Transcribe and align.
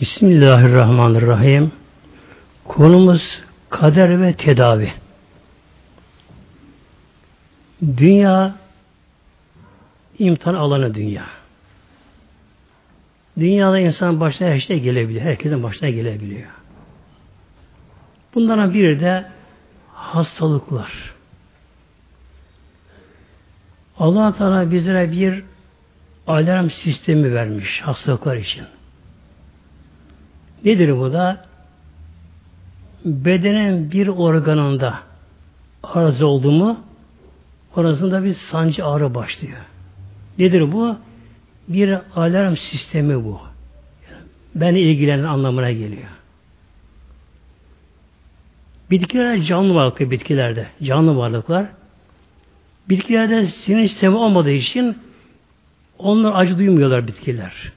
Bismillahirrahmanirrahim. 0.00 1.72
Konumuz 2.64 3.42
kader 3.70 4.20
ve 4.20 4.32
tedavi. 4.32 4.92
Dünya 7.96 8.54
imtihan 10.18 10.54
alanı 10.54 10.94
dünya. 10.94 11.26
Dünyada 13.38 13.78
insan 13.78 14.20
başına 14.20 14.48
her 14.48 14.60
şey 14.60 14.80
gelebiliyor. 14.80 15.24
Herkesin 15.24 15.62
başına 15.62 15.90
gelebiliyor. 15.90 16.48
Bunların 18.34 18.74
biri 18.74 19.00
de 19.00 19.26
hastalıklar. 19.94 21.14
allah 23.98 24.34
Teala 24.34 24.70
bizlere 24.70 25.12
bir 25.12 25.44
alarm 26.26 26.70
sistemi 26.70 27.34
vermiş 27.34 27.80
hastalıklar 27.80 28.36
için. 28.36 28.64
Nedir 30.64 30.98
bu 30.98 31.12
da? 31.12 31.44
Bedenin 33.04 33.92
bir 33.92 34.08
organında 34.08 34.98
arıza 35.82 36.26
oldu 36.26 36.52
mu 36.52 36.80
orasında 37.76 38.24
bir 38.24 38.34
sancı 38.34 38.86
ağrı 38.86 39.14
başlıyor. 39.14 39.58
Nedir 40.38 40.72
bu? 40.72 40.96
Bir 41.68 41.98
alarm 42.16 42.56
sistemi 42.56 43.24
bu. 43.24 43.40
Beni 44.54 44.80
ilgilenen 44.80 45.24
anlamına 45.24 45.70
geliyor. 45.72 46.08
Bitkiler 48.90 49.42
canlı 49.42 49.74
varlıklı 49.74 50.10
bitkilerde. 50.10 50.66
Canlı 50.82 51.16
varlıklar. 51.16 51.66
Bitkilerde 52.88 53.46
sinir 53.46 53.88
sistemi 53.88 54.16
olmadığı 54.16 54.50
için 54.50 54.98
onlar 55.98 56.32
acı 56.34 56.58
duymuyorlar 56.58 57.06
bitkiler. 57.06 57.72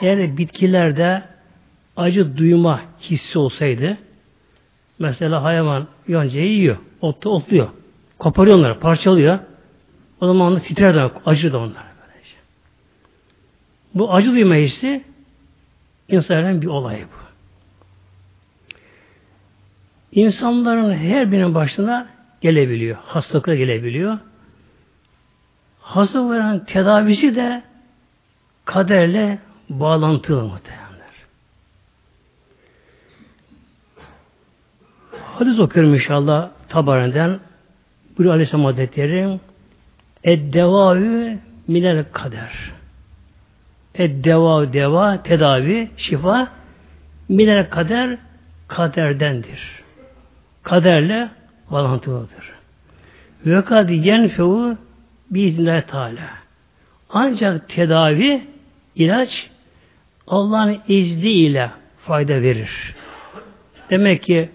Eğer 0.00 0.36
bitkilerde 0.36 1.22
acı 1.96 2.36
duyma 2.36 2.80
hissi 3.00 3.38
olsaydı 3.38 3.98
mesela 4.98 5.42
hayvan 5.42 5.86
yoncayı 6.08 6.48
yiyor. 6.48 6.76
Otta 7.00 7.28
otluyor. 7.28 7.68
Koparıyor 8.18 8.58
onları, 8.58 8.80
parçalıyor. 8.80 9.38
O 10.20 10.26
zaman 10.26 10.60
titrer 10.60 10.94
de 10.94 11.10
acı 11.26 11.52
da 11.52 11.58
onlar. 11.58 11.84
Böylece. 12.02 12.36
Bu 13.94 14.14
acı 14.14 14.30
duyma 14.30 14.54
hissi 14.54 15.04
insanların 16.08 16.62
bir 16.62 16.66
olayı 16.66 17.04
bu. 17.04 17.22
İnsanların 20.12 20.94
her 20.94 21.32
birinin 21.32 21.54
başına 21.54 22.08
gelebiliyor. 22.40 22.96
Hastalıklar 23.04 23.54
gelebiliyor. 23.54 24.18
Hastalıkların 25.80 26.58
tedavisi 26.58 27.36
de 27.36 27.62
kaderle 28.64 29.38
bağlantılı 29.68 30.42
muhtemelen. 30.42 30.81
Hadis 35.42 35.58
okuyorum 35.58 35.94
inşallah 35.94 36.50
Tabarenden. 36.68 37.40
Buyuruyor 38.18 38.34
Aleyhisselam 38.34 38.64
Hazretleri 38.64 39.38
Eddevâü 40.24 41.38
minel 41.68 42.04
kader. 42.12 42.52
Eddeva 43.94 44.72
deva, 44.72 45.22
tedavi, 45.22 45.90
şifa 45.96 46.48
minel 47.28 47.70
kader 47.70 48.18
kaderdendir. 48.68 49.60
Kaderle 50.62 51.28
bağlantılıdır. 51.70 52.52
Ve 53.46 53.64
kad 53.64 53.88
yenfevu 53.88 54.76
biiznillah 55.30 55.82
Teala. 55.82 56.30
Ancak 57.10 57.68
tedavi, 57.68 58.42
ilaç 58.94 59.50
Allah'ın 60.26 60.78
izniyle 60.88 61.70
fayda 62.06 62.42
verir. 62.42 62.94
Demek 63.90 64.22
ki 64.22 64.50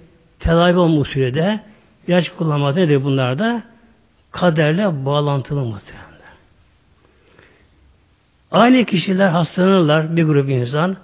tedavi 0.47 0.77
olmuş 0.77 1.09
sürede 1.09 1.59
ilaç 2.07 2.29
kullanmak 2.29 2.75
nedir 2.75 3.03
bunlar 3.03 3.39
da? 3.39 3.63
Kaderle 4.31 5.05
bağlantılı 5.05 5.61
muhtemelen. 5.61 6.07
Aynı 8.51 8.85
kişiler 8.85 9.27
hastalanırlar 9.27 10.17
bir 10.17 10.23
grup 10.23 10.49
insan. 10.49 10.97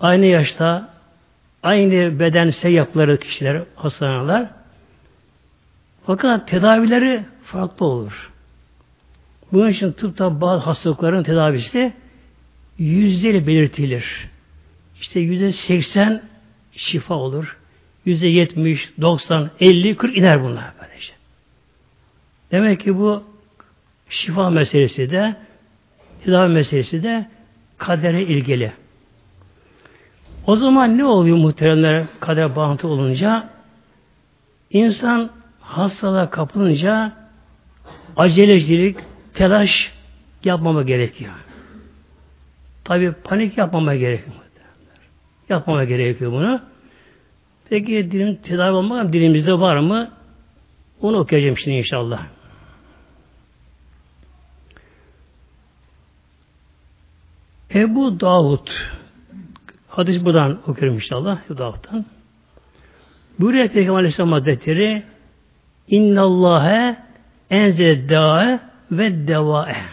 Aynı 0.00 0.26
yaşta 0.26 0.88
aynı 1.62 2.20
bedensel 2.20 2.72
yapıları 2.72 3.20
kişiler 3.20 3.62
hastalanırlar. 3.74 4.50
Fakat 6.06 6.48
tedavileri 6.48 7.24
farklı 7.44 7.86
olur. 7.86 8.30
Bunun 9.52 9.68
için 9.68 9.92
tıpta 9.92 10.40
bazı 10.40 10.64
hastalıkların 10.64 11.22
tedavisi 11.22 11.92
yüzdeyle 12.78 13.46
belirtilir. 13.46 14.28
İşte 15.00 15.20
yüzde 15.20 15.52
seksen 15.52 16.22
şifa 16.72 17.14
olur. 17.14 17.59
Yüzde 18.04 18.26
yetmiş, 18.26 18.90
doksan, 19.00 19.50
elli, 19.60 19.96
kırk 19.96 20.16
iner 20.16 20.42
bunlar 20.42 20.72
böylece. 20.80 21.12
Demek 22.50 22.80
ki 22.80 22.98
bu 22.98 23.24
şifa 24.08 24.50
meselesi 24.50 25.10
de 25.10 25.36
tedavi 26.24 26.52
meselesi 26.52 27.02
de 27.02 27.26
kadere 27.78 28.22
ilgili. 28.22 28.72
O 30.46 30.56
zaman 30.56 30.98
ne 30.98 31.04
oluyor 31.04 31.36
muhteremler 31.36 32.04
kader 32.20 32.56
bağıntı 32.56 32.88
olunca? 32.88 33.50
İnsan 34.70 35.30
hastalığa 35.60 36.30
kapılınca 36.30 37.12
acelecilik, 38.16 38.96
telaş 39.34 39.92
yapmama 40.44 40.82
gerekiyor. 40.82 41.32
Tabi 42.84 43.12
panik 43.12 43.58
yapmama 43.58 43.94
gerekiyor. 43.94 44.36
Yapmama 45.48 45.84
gerekiyor 45.84 46.32
bunu. 46.32 46.60
Peki 47.70 48.10
dilim 48.10 48.36
tedavi 48.36 48.76
olmak 48.76 49.12
dilimizde 49.12 49.60
var 49.60 49.76
mı? 49.76 50.10
Onu 51.00 51.18
okuyacağım 51.18 51.58
şimdi 51.58 51.76
inşallah. 51.76 52.26
Ebu 57.74 58.20
Davud 58.20 58.68
hadis 59.88 60.24
buradan 60.24 60.58
okuyorum 60.66 60.96
inşallah 60.96 61.38
Ebu 61.46 61.58
Davud'dan. 61.58 62.06
Buyuruyor 63.38 63.68
Peygamber 63.68 63.98
Aleyhisselam 63.98 64.32
Hazretleri 64.32 65.02
İnnallâhe 65.88 66.96
enzel 67.50 68.08
ve 68.90 69.28
devâe 69.28 69.84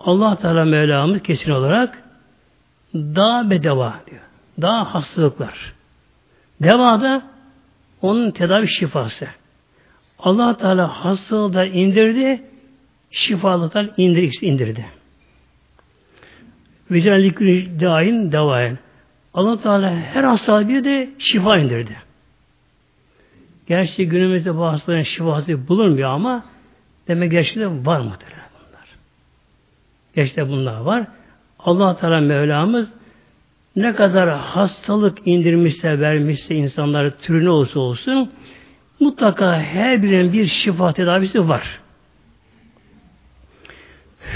Allah 0.00 0.36
Teala 0.36 0.64
Mevlamız 0.64 1.22
kesin 1.22 1.50
olarak 1.50 2.02
dağ 2.94 3.50
ve 3.50 3.62
diyor. 3.62 4.22
Dağ 4.60 4.94
hastalıklar. 4.94 5.81
Deva 6.62 7.00
da 7.00 7.22
onun 8.02 8.30
tedavi 8.30 8.68
şifası. 8.68 9.28
Allah 10.18 10.56
Teala 10.56 11.04
hastalığı 11.04 11.52
da 11.52 11.64
indirdi, 11.64 12.42
şifalıklar 13.10 13.90
indir, 13.96 14.38
indirdi. 14.40 14.86
Vecellükü 16.90 17.80
daim 17.80 18.32
devayen. 18.32 18.78
Allah 19.34 19.60
Teala 19.60 19.90
her 19.90 20.24
hastalığı 20.24 20.68
bir 20.68 20.84
de 20.84 21.10
şifa 21.18 21.58
indirdi. 21.58 21.96
Gerçi 23.66 24.08
günümüzde 24.08 24.56
bu 24.56 24.64
hastaların 24.64 25.02
şifası 25.02 25.68
bulunmuyor 25.68 26.10
ama 26.10 26.44
demek 27.08 27.30
gerçekten 27.30 27.86
var 27.86 28.00
mıdır 28.00 28.32
bunlar? 28.54 28.86
Gerçekten 30.14 30.48
bunlar 30.48 30.80
var. 30.80 31.06
Allah 31.58 31.96
Teala 31.96 32.20
Mevlamız 32.20 32.92
ne 33.76 33.94
kadar 33.94 34.30
hastalık 34.30 35.18
indirmişse, 35.26 36.00
vermişse 36.00 36.54
insanlara 36.54 37.10
türü 37.10 37.44
ne 37.44 37.50
olursa 37.50 37.80
olsun 37.80 38.30
mutlaka 39.00 39.60
her 39.60 40.02
birinin 40.02 40.32
bir 40.32 40.46
şifa 40.46 40.92
tedavisi 40.92 41.48
var. 41.48 41.80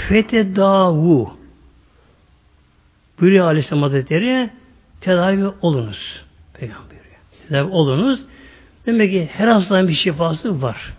Fetedavu 0.09 1.37
buyuruyor 3.19 3.45
Aleyhisselam 3.45 3.83
Hazretleri 3.83 4.49
tedavi 5.01 5.47
olunuz. 5.61 6.25
Peygamber 6.53 6.89
buyuruyor. 6.89 7.19
Tedavi 7.47 7.71
olunuz. 7.71 8.19
Demek 8.85 9.11
ki 9.11 9.29
her 9.33 9.47
hastanın 9.47 9.87
bir 9.87 9.93
şifası 9.93 10.61
var. 10.61 10.93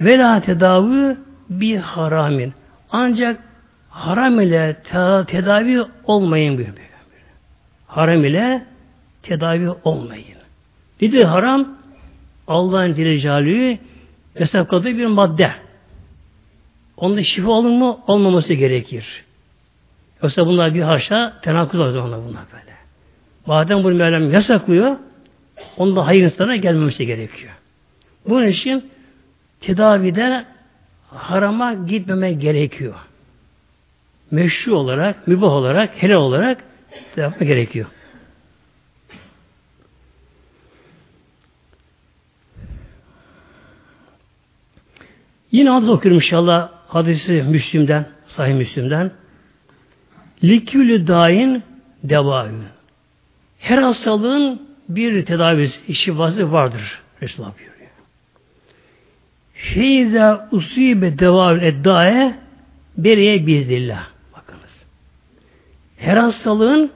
Vela 0.00 0.40
tedavi 0.40 1.16
bir 1.50 1.76
haramin. 1.76 2.54
Ancak 2.90 3.49
haram 3.90 4.40
ile 4.40 4.76
tedavi 5.26 5.84
olmayın 6.04 6.58
diyor. 6.58 6.68
Haram 7.86 8.24
ile 8.24 8.62
tedavi 9.22 9.70
olmayın. 9.84 10.36
Nedir 11.02 11.24
haram? 11.24 11.68
Allah'ın 12.46 12.94
Celle 12.94 13.78
yasakladığı 14.38 14.98
bir 14.98 15.06
madde. 15.06 15.50
Onda 16.96 17.22
şifa 17.22 17.50
olur 17.50 17.70
mu? 17.70 18.00
Olmaması 18.06 18.54
gerekir. 18.54 19.24
Yoksa 20.22 20.46
bunlar 20.46 20.74
bir 20.74 20.82
haşa 20.82 21.40
tenakuz 21.42 21.80
o 21.80 21.90
zaman 21.90 22.20
bunlar 22.28 22.42
böyle. 22.52 22.74
Madem 23.46 23.84
bunu 23.84 23.94
Mevlam 23.94 24.32
yasaklıyor, 24.32 24.96
onda 25.76 26.06
hayır 26.06 26.24
insana 26.24 26.56
gelmemesi 26.56 27.06
gerekiyor. 27.06 27.52
Bunun 28.28 28.46
için 28.46 28.90
tedavide 29.60 30.44
harama 31.10 31.74
gitmeme 31.74 32.32
gerekiyor. 32.32 32.94
Meşru 34.30 34.76
olarak, 34.76 35.28
mübah 35.28 35.52
olarak, 35.52 36.02
helal 36.02 36.16
olarak 36.16 36.64
yapmak 37.16 37.48
gerekiyor. 37.48 37.86
Yine 45.52 45.70
hadis 45.70 45.88
okuyorum 45.88 46.16
inşallah 46.16 46.70
hadisi 46.88 47.32
Müslüm'den, 47.32 48.06
Sahih 48.26 48.54
Müslüm'den. 48.54 49.10
Likülü 50.44 51.06
dain 51.06 51.62
devâhü. 52.04 52.52
Her 53.58 53.78
hastalığın 53.78 54.62
bir 54.88 55.26
tedavisi, 55.26 55.94
şifası 55.94 56.52
vardır. 56.52 57.00
Resulullah 57.22 57.52
buyuruyor. 57.58 57.90
Feyza 59.54 60.48
usibe 60.52 61.18
devâhü 61.18 61.64
eddae 61.64 62.34
beriye 62.96 63.46
biiznillah. 63.46 64.06
Her 66.00 66.16
hastalığın 66.16 66.90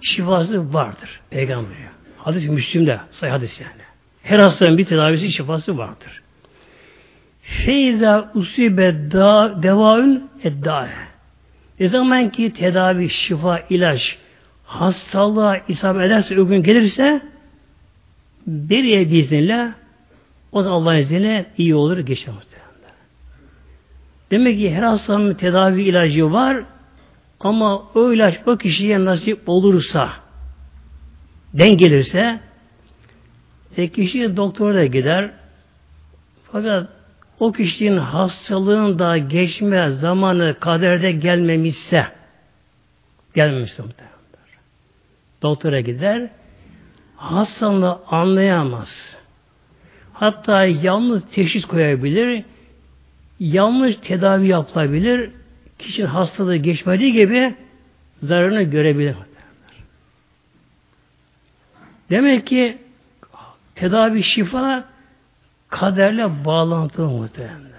şifası 0.00 0.74
vardır. 0.74 1.20
Peygamber 1.30 1.76
diyor. 1.76 1.90
Hadis-i 2.18 2.50
Müslüm'de, 2.50 3.00
sayı 3.10 3.32
hadis 3.32 3.60
yani. 3.60 3.82
Her 4.22 4.38
hastalığın 4.38 4.78
bir 4.78 4.84
tedavisi, 4.84 5.32
şifası 5.32 5.78
vardır. 5.78 6.22
Feyza 7.42 8.30
usibe 8.34 8.94
devaün 9.62 10.30
eddae. 10.44 10.90
Ne 11.80 11.88
zaman 11.88 12.30
ki 12.30 12.52
tedavi, 12.52 13.10
şifa, 13.10 13.60
ilaç 13.70 14.18
hastalığa 14.64 15.56
isabet 15.68 16.02
ederse, 16.02 16.40
o 16.40 16.46
gün 16.46 16.62
gelirse 16.62 17.22
beriye 18.46 19.10
biiznillah 19.10 19.72
o 20.52 20.62
zaman 20.62 20.82
Allah'ın 20.82 20.96
izniyle 20.96 21.46
iyi 21.58 21.74
olur, 21.74 21.98
geçer 21.98 22.34
Demek 24.30 24.58
ki 24.58 24.74
her 24.74 24.82
hastanın 24.82 25.34
tedavi 25.34 25.82
ilacı 25.82 26.32
var 26.32 26.64
ama 27.40 27.82
o 27.94 28.12
ilaç 28.12 28.40
o 28.46 28.56
kişiye 28.56 29.04
nasip 29.04 29.48
olursa 29.48 30.12
den 31.54 31.76
gelirse 31.76 32.40
e, 33.76 33.88
kişi 33.88 34.36
doktora 34.36 34.74
da 34.74 34.86
gider 34.86 35.30
fakat 36.52 36.88
o 37.40 37.52
kişinin 37.52 37.96
hastalığın 37.96 38.98
da 38.98 39.18
geçme 39.18 39.90
zamanı 39.90 40.56
kaderde 40.60 41.12
gelmemişse 41.12 42.06
gelmemişse 43.34 43.82
muhtemelen. 43.82 44.16
Doktora 45.42 45.80
gider 45.80 46.30
hastalığını 47.16 47.98
anlayamaz. 48.10 49.16
Hatta 50.12 50.64
yanlış 50.64 51.22
teşhis 51.32 51.64
koyabilir 51.64 52.44
yanlış 53.40 53.96
tedavi 53.96 54.48
yapılabilir. 54.48 55.30
Kişinin 55.78 56.06
hastalığı 56.06 56.56
geçmediği 56.56 57.12
gibi 57.12 57.54
zararını 58.22 58.62
görebilir. 58.62 59.16
Demek 62.10 62.46
ki 62.46 62.78
tedavi 63.74 64.22
şifa 64.22 64.84
kaderle 65.68 66.44
bağlantılı 66.44 67.08
muhtemelenler. 67.08 67.70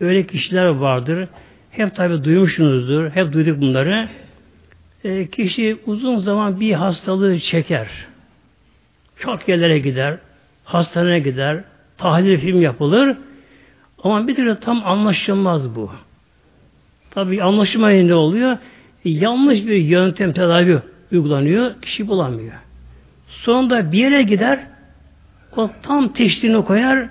Öyle 0.00 0.26
kişiler 0.26 0.66
vardır. 0.66 1.28
Hep 1.70 1.96
tabi 1.96 2.24
duymuşsunuzdur. 2.24 3.10
Hep 3.10 3.32
duyduk 3.32 3.60
bunları. 3.60 4.08
E, 5.04 5.26
kişi 5.26 5.78
uzun 5.86 6.18
zaman 6.18 6.60
bir 6.60 6.72
hastalığı 6.72 7.38
çeker. 7.38 7.88
Çok 9.16 9.48
yerlere 9.48 9.78
gider. 9.78 10.18
Hastaneye 10.64 11.18
gider. 11.18 11.64
Tahlil 11.98 12.38
film 12.38 12.60
yapılır. 12.60 13.16
Ama 14.02 14.28
bir 14.28 14.34
türlü 14.34 14.60
tam 14.60 14.86
anlaşılmaz 14.86 15.74
bu. 15.74 15.90
Tabi 17.18 17.42
anlaşılmayınca 17.42 18.14
oluyor? 18.14 18.52
E, 19.04 19.10
yanlış 19.10 19.66
bir 19.66 19.76
yöntem 19.76 20.32
tedavi 20.32 20.82
uygulanıyor, 21.12 21.82
kişi 21.82 22.08
bulamıyor. 22.08 22.54
Sonunda 23.28 23.92
bir 23.92 23.98
yere 23.98 24.22
gider, 24.22 24.66
o 25.56 25.70
tam 25.82 26.12
teşhini 26.12 26.64
koyar, 26.64 27.08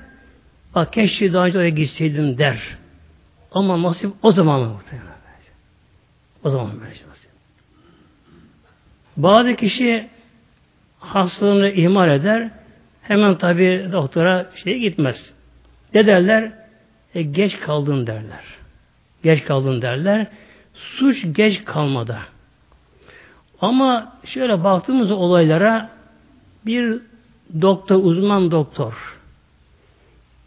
bak 0.75 0.93
keşke 0.93 1.33
daha 1.33 1.45
önce 1.45 1.57
oraya 1.57 1.69
gitseydim 1.69 2.37
der. 2.37 2.77
Ama 3.51 3.83
nasip 3.83 4.11
o 4.21 4.31
zaman 4.31 4.61
mı 4.61 4.67
muhtemelen? 4.67 5.07
O 6.43 6.49
zaman 6.49 6.71
böyle 6.71 6.89
nasip. 6.89 7.31
Bazı 9.17 9.55
kişi 9.55 10.07
hastalığını 10.99 11.69
ihmal 11.69 12.09
eder, 12.09 12.49
hemen 13.01 13.37
tabi 13.37 13.89
doktora 13.91 14.51
şey 14.63 14.79
gitmez. 14.79 15.33
Ne 15.93 16.07
derler? 16.07 16.51
E, 17.15 17.21
geç 17.21 17.59
kaldın 17.59 18.07
derler. 18.07 18.56
Geç 19.23 19.43
kaldın 19.43 19.81
derler. 19.81 20.27
Suç 20.73 21.25
geç 21.31 21.65
kalmada. 21.65 22.19
Ama 23.61 24.13
şöyle 24.25 24.63
baktığımız 24.63 25.11
olaylara 25.11 25.89
bir 26.65 26.99
doktor, 27.61 28.03
uzman 28.03 28.51
doktor 28.51 29.17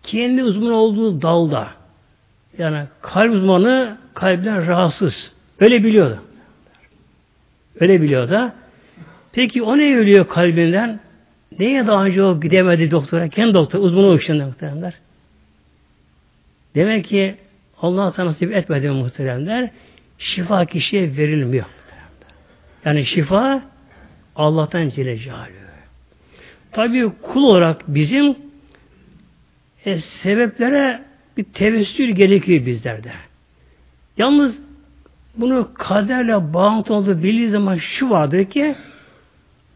kendi 0.02 0.44
uzman 0.44 0.72
olduğu 0.72 1.22
dalda 1.22 1.68
yani 2.58 2.84
kalp 3.02 3.34
uzmanı 3.34 3.98
kalpten 4.14 4.66
rahatsız. 4.66 5.14
Öyle 5.60 5.84
biliyordu. 5.84 6.22
Öyle 7.80 8.02
biliyordu. 8.02 8.52
Peki 9.32 9.62
o 9.62 9.78
ne 9.78 9.96
ölüyor 9.96 10.28
kalbinden? 10.28 11.00
Neye 11.58 11.86
daha 11.86 12.04
önce 12.04 12.22
o 12.22 12.40
gidemedi 12.40 12.90
doktora? 12.90 13.28
Kendi 13.28 13.54
doktor, 13.54 13.78
uzmanı 13.78 14.06
o 14.06 14.18
işinde 14.18 14.44
muhtemelenler. 14.44 14.94
Demek 16.74 17.04
ki 17.04 17.36
Allah 17.82 18.14
nasip 18.18 18.52
etmedi 18.52 18.90
muhteremler. 18.90 19.70
Şifa 20.18 20.64
kişiye 20.64 21.16
verilmiyor. 21.16 21.66
Yani 22.84 23.06
şifa 23.06 23.62
Allah'tan 24.36 24.88
Celle 24.88 25.18
Celaluhu. 25.18 25.50
Tabi 26.72 27.12
kul 27.22 27.42
olarak 27.42 27.82
bizim 27.88 28.36
e, 29.84 29.98
sebeplere 29.98 31.02
bir 31.36 31.44
tevessül 31.44 32.10
gerekiyor 32.10 32.66
bizlerde. 32.66 33.12
Yalnız 34.18 34.58
bunu 35.36 35.68
kaderle 35.74 36.52
bağlantı 36.52 36.94
olduğu 36.94 37.22
bildiği 37.22 37.50
zaman 37.50 37.76
şu 37.76 38.10
vardır 38.10 38.44
ki 38.44 38.74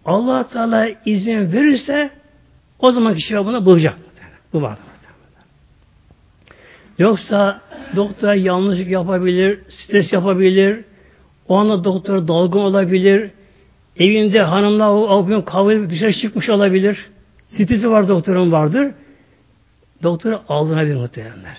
Allah 0.05 0.49
Teala 0.49 0.89
izin 1.07 1.53
verirse 1.53 2.11
o 2.79 2.93
zaman 2.93 3.15
kişi 3.15 3.37
buna 3.37 3.67
bulacak. 3.67 3.95
Bu 4.53 4.63
vardır. 4.63 4.94
Yoksa 6.99 7.61
doktor 7.97 8.33
yanlışlık 8.33 8.89
yapabilir, 8.89 9.59
stres 9.69 10.13
yapabilir, 10.13 10.85
o 11.49 11.57
anda 11.57 11.85
doktor 11.85 12.29
dalgın 12.29 12.59
olabilir, 12.59 13.31
evinde 13.97 14.43
hanımla 14.43 14.93
o, 14.93 15.27
gün 15.27 15.43
kavga 15.43 15.91
dışarı 15.91 16.13
çıkmış 16.13 16.49
olabilir, 16.49 17.07
stresi 17.55 17.91
var 17.91 18.09
doktorun 18.09 18.53
vardır. 18.53 18.91
Doktor 20.03 20.41
aldırabilir 20.49 20.95
muhtemelenler. 20.95 21.57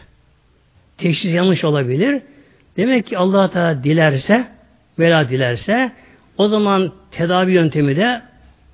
Teşhis 0.98 1.34
yanlış 1.34 1.64
olabilir. 1.64 2.22
Demek 2.78 3.06
ki 3.06 3.18
Allah 3.18 3.52
Teala 3.52 3.84
dilerse, 3.84 4.48
vela 5.00 5.30
dilerse, 5.30 5.92
o 6.38 6.48
zaman 6.48 6.92
tedavi 7.12 7.52
yöntemi 7.52 7.96
de 7.96 8.22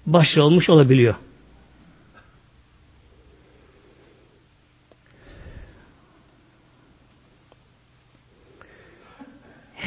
başarılmış 0.05 0.69
olabiliyor. 0.69 1.15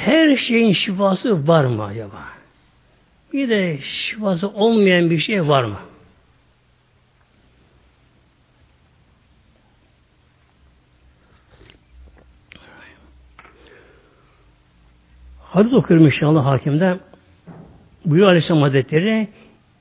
Her 0.05 0.37
şeyin 0.37 0.73
şifası 0.73 1.49
var 1.49 1.65
mı 1.65 1.85
acaba? 1.85 2.25
Bir 3.33 3.49
de 3.49 3.79
şifası 3.81 4.49
olmayan 4.49 5.11
bir 5.11 5.19
şey 5.19 5.49
var 5.49 5.65
mı? 5.65 5.77
Hadis 15.41 15.73
okuyorum 15.73 16.07
inşallah 16.07 16.47
hakimde. 16.47 16.99
Buyuruyor 18.05 18.29
Aleyhisselam 18.29 18.63
Hazretleri 18.63 19.29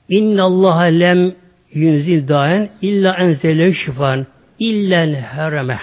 İnna 0.09 0.43
Allah 0.43 0.79
lem 0.81 1.35
yunzil 1.73 2.27
daen 2.27 2.69
illa 2.81 3.15
enzelev 3.15 3.73
şifan 3.73 4.27
illel 4.59 5.15
hereme. 5.15 5.79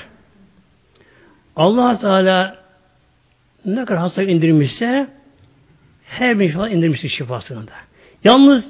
Allah 1.57 1.99
Teala 1.99 2.60
ne 3.65 3.85
kadar 3.85 3.99
hasta 3.99 4.23
indirmişse 4.23 5.09
her 6.05 6.41
bir 6.41 6.49
şifa 6.49 6.69
indirmiştir 6.69 7.09
şifasını 7.09 7.67
da. 7.67 7.73
Yalnız 8.25 8.65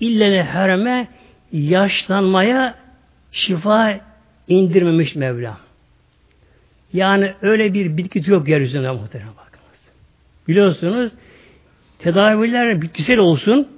illene 0.00 0.44
hereme 0.44 1.08
yaşlanmaya 1.52 2.74
şifa 3.32 4.00
indirmemiş 4.48 5.14
Mevla. 5.14 5.58
Yani 6.92 7.34
öyle 7.42 7.74
bir 7.74 7.96
bitki 7.96 8.30
yok 8.30 8.48
yeryüzünde 8.48 8.90
muhtemelen 8.90 9.32
bakınız. 9.32 9.80
Biliyorsunuz 10.48 11.12
tedaviler 11.98 12.82
bitkisel 12.82 13.18
olsun, 13.18 13.68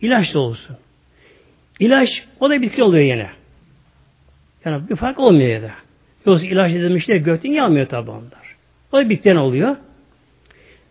ilaç 0.00 0.34
da 0.34 0.38
olsun. 0.38 0.76
İlaç 1.80 2.24
o 2.40 2.50
da 2.50 2.62
bitki 2.62 2.82
oluyor 2.82 3.04
yine. 3.04 3.30
Yani 4.64 4.88
bir 4.88 4.96
fark 4.96 5.18
olmuyor 5.18 5.48
ya 5.48 5.62
da. 5.62 5.70
Yoksa 6.26 6.46
ilaç 6.46 6.72
edilmişler 6.72 7.16
gökten 7.16 7.52
gelmiyor 7.52 7.86
tabi 7.86 8.10
onlar. 8.10 8.41
O 8.92 8.98
da 8.98 9.10
oluyor. 9.36 9.76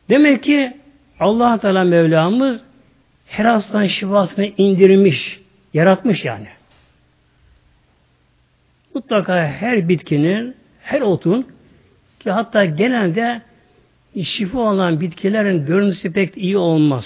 Demek 0.09 0.43
ki 0.43 0.77
allah 1.19 1.57
Teala 1.57 1.83
Mevlamız 1.83 2.63
her 3.25 3.45
hastanın 3.45 3.87
şifasını 3.87 4.45
indirmiş, 4.57 5.39
yaratmış 5.73 6.25
yani. 6.25 6.47
Mutlaka 8.93 9.45
her 9.45 9.89
bitkinin, 9.89 10.55
her 10.81 11.01
otun 11.01 11.47
ki 12.19 12.31
hatta 12.31 12.65
genelde 12.65 13.41
şifa 14.23 14.59
olan 14.59 15.01
bitkilerin 15.01 15.65
görüntüsü 15.65 16.13
pek 16.13 16.37
iyi 16.37 16.57
olmaz. 16.57 17.05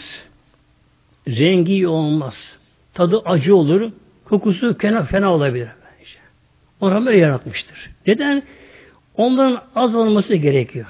Rengi 1.28 1.72
iyi 1.72 1.88
olmaz. 1.88 2.58
Tadı 2.94 3.20
acı 3.26 3.56
olur. 3.56 3.92
Kokusu 4.26 4.78
fena, 4.78 5.04
fena 5.04 5.34
olabilir. 5.34 5.68
Onu 6.82 7.06
böyle 7.06 7.18
yaratmıştır. 7.18 7.90
Neden? 8.08 8.44
Onların 9.18 9.62
azalması 9.76 10.36
gerekiyor. 10.36 10.86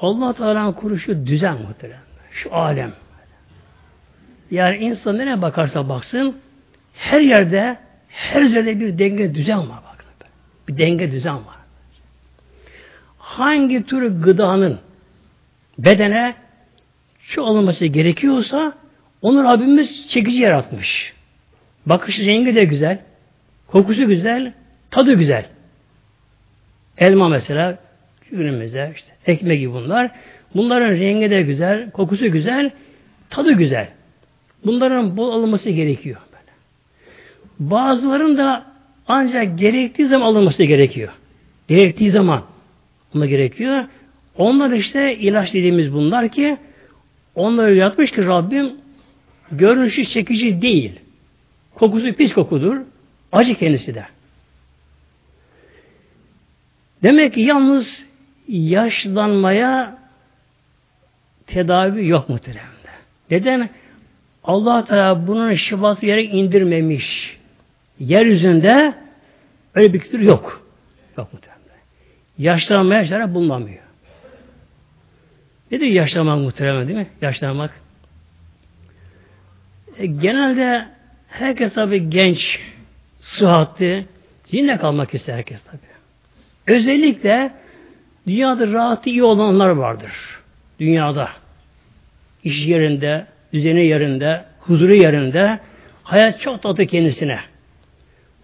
Allah 0.00 0.32
Teala'nın 0.32 0.72
kuruşu 0.72 1.26
düzen 1.26 1.62
muhtemelen. 1.62 2.00
Şu 2.30 2.54
alem. 2.54 2.92
Yani 4.50 4.76
insan 4.76 5.18
nereye 5.18 5.42
bakarsa 5.42 5.88
baksın 5.88 6.36
her 6.94 7.20
yerde 7.20 7.78
her 8.08 8.42
yerde 8.42 8.80
bir 8.80 8.98
denge 8.98 9.34
düzen 9.34 9.58
var. 9.58 9.78
Bakın. 9.92 10.06
Bir 10.68 10.78
denge 10.78 11.12
düzen 11.12 11.34
var. 11.34 11.56
Hangi 13.18 13.86
tür 13.86 14.22
gıdanın 14.22 14.78
bedene 15.78 16.34
şu 17.20 17.44
alınması 17.44 17.86
gerekiyorsa 17.86 18.72
onu 19.22 19.44
Rabbimiz 19.44 20.08
çekici 20.08 20.42
yaratmış. 20.42 21.12
Bakış 21.86 22.18
rengi 22.18 22.54
de 22.54 22.64
güzel. 22.64 22.98
Kokusu 23.72 24.08
güzel. 24.08 24.52
Tadı 24.90 25.14
güzel. 25.14 25.46
Elma 26.98 27.28
mesela 27.28 27.78
günümüzde 28.30 28.92
işte 28.96 29.12
ekmek 29.26 29.60
gibi 29.60 29.72
bunlar. 29.72 30.10
Bunların 30.54 30.90
rengi 30.90 31.30
de 31.30 31.42
güzel, 31.42 31.90
kokusu 31.90 32.30
güzel, 32.32 32.70
tadı 33.30 33.52
güzel. 33.52 33.88
Bunların 34.64 35.16
bol 35.16 35.32
alınması 35.32 35.70
gerekiyor. 35.70 36.16
Böyle. 36.32 36.52
Bazıların 37.70 38.38
da 38.38 38.66
ancak 39.08 39.58
gerektiği 39.58 40.06
zaman 40.08 40.26
alınması 40.26 40.64
gerekiyor. 40.64 41.12
Gerektiği 41.68 42.10
zaman 42.10 42.42
buna 43.14 43.26
gerekiyor. 43.26 43.84
Onlar 44.36 44.70
işte 44.70 45.16
ilaç 45.16 45.54
dediğimiz 45.54 45.92
bunlar 45.92 46.28
ki 46.28 46.56
onları 47.34 47.74
yatmış 47.74 48.10
ki 48.10 48.26
Rabbim 48.26 48.72
görünüşü 49.52 50.04
çekici 50.04 50.62
değil. 50.62 50.92
Kokusu 51.74 52.12
pis 52.12 52.32
kokudur. 52.32 52.91
Acı 53.32 53.54
kendisi 53.54 53.94
de. 53.94 54.06
Demek 57.02 57.34
ki 57.34 57.40
yalnız 57.40 58.04
yaşlanmaya 58.48 59.98
tedavi 61.46 62.08
yok 62.08 62.28
muhtemelen. 62.28 62.66
Neden? 63.30 63.70
Allah 64.44 64.84
Teala 64.84 65.26
bunun 65.26 65.54
şifası 65.54 66.06
yere 66.06 66.24
indirmemiş. 66.24 67.38
Yeryüzünde 67.98 68.94
öyle 69.74 69.92
bir 69.92 69.98
kültür 69.98 70.20
yok. 70.20 70.66
Yok 71.18 71.32
muhtemelen. 71.32 71.62
Yaşlanmaya 72.38 73.06
şara 73.06 73.34
bulunamıyor. 73.34 73.82
Nedir 75.70 75.86
yaşlanmak 75.86 76.38
muhtemelen 76.38 76.88
değil 76.88 76.98
mi? 76.98 77.06
Yaşlanmak. 77.20 77.70
E, 79.98 80.06
genelde 80.06 80.86
herkes 81.28 81.74
tabi 81.74 82.10
genç, 82.10 82.60
sıhhatli, 83.22 84.06
zinde 84.44 84.76
kalmak 84.76 85.14
ister 85.14 85.34
herkes 85.34 85.62
tabi. 85.62 85.80
Özellikle 86.66 87.52
dünyada 88.26 88.72
rahatı 88.72 89.10
iyi 89.10 89.24
olanlar 89.24 89.68
vardır. 89.68 90.12
Dünyada. 90.80 91.28
iş 92.44 92.66
yerinde, 92.66 93.26
düzeni 93.52 93.86
yerinde, 93.86 94.44
huzuru 94.60 94.94
yerinde, 94.94 95.58
hayat 96.02 96.40
çok 96.40 96.62
tatlı 96.62 96.86
kendisine. 96.86 97.40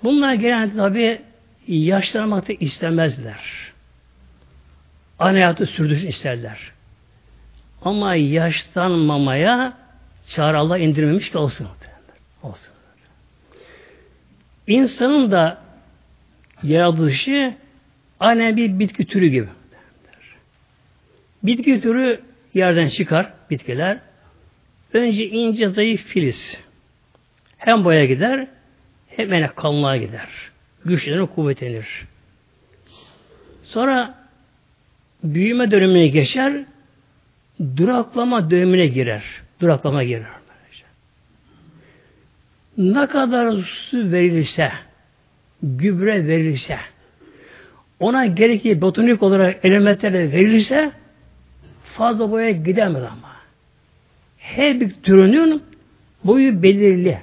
Bunlar 0.02 0.34
genelde 0.34 0.76
tabi 0.76 1.20
yaşlanmakta 1.68 2.52
istemezler. 2.52 3.40
Aynı 5.18 5.36
hayatı 5.36 5.66
sürdürsün 5.66 6.06
isterler. 6.06 6.58
Ama 7.82 8.14
yaşlanmamaya 8.14 9.72
çağrı 10.28 10.58
Allah 10.58 10.78
indirmemiş 10.78 11.30
ki 11.30 11.38
olsun. 11.38 11.68
Olsun. 12.42 12.77
İnsanın 14.68 15.30
da 15.30 15.62
yaratılışı 16.62 17.54
aynen 18.20 18.56
bir 18.56 18.78
bitki 18.78 19.06
türü 19.06 19.26
gibi. 19.26 19.48
Bitki 21.42 21.80
türü 21.80 22.20
yerden 22.54 22.88
çıkar 22.88 23.32
bitkiler. 23.50 23.98
Önce 24.92 25.28
ince 25.28 25.68
zayıf 25.68 26.06
filiz. 26.06 26.58
Hem 27.58 27.84
boya 27.84 28.04
gider 28.04 28.46
hem 29.08 29.32
ene 29.32 29.46
kalınlığa 29.46 29.96
gider. 29.96 30.28
Güçlenir, 30.84 31.26
kuvvetlenir. 31.26 31.86
Sonra 33.64 34.14
büyüme 35.24 35.70
dönemine 35.70 36.08
geçer, 36.08 36.64
duraklama 37.76 38.50
dönemine 38.50 38.86
girer. 38.86 39.22
Duraklama 39.60 40.04
girer. 40.04 40.37
Ne 42.78 43.06
kadar 43.06 43.52
su 43.62 44.12
verilirse, 44.12 44.72
gübre 45.62 46.26
verilirse, 46.26 46.78
ona 48.00 48.26
gerekli 48.26 48.80
botanik 48.80 49.22
olarak 49.22 49.64
elementler 49.64 50.12
verilirse 50.12 50.92
fazla 51.84 52.30
boya 52.30 52.50
gidemez 52.50 53.02
ama. 53.02 53.36
Her 54.38 54.80
bir 54.80 54.90
türünün 55.02 55.62
boyu 56.24 56.62
belirli. 56.62 57.18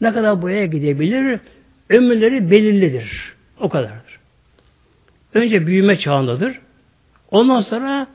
Ne 0.00 0.12
kadar 0.12 0.42
boya 0.42 0.66
gidebilir? 0.66 1.40
Ömürleri 1.88 2.50
belirlidir. 2.50 3.34
O 3.60 3.68
kadardır. 3.68 4.18
Önce 5.34 5.66
büyüme 5.66 5.96
çağındadır. 5.98 6.58
Ondan 7.30 7.60
sonra 7.60 8.06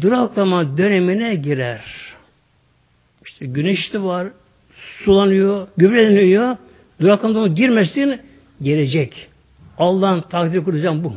duraklama 0.00 0.78
dönemine 0.78 1.34
girer. 1.34 1.84
İşte 3.26 3.46
güneş 3.46 3.92
de 3.92 4.02
var, 4.02 4.28
sulanıyor, 5.04 5.68
gübreleniyor. 5.76 6.56
Duraklama 7.00 7.48
girmesin 7.48 8.20
gelecek. 8.62 9.28
Allah'ın 9.78 10.20
takdir 10.20 10.64
kuracağım 10.64 11.04
bu. 11.04 11.12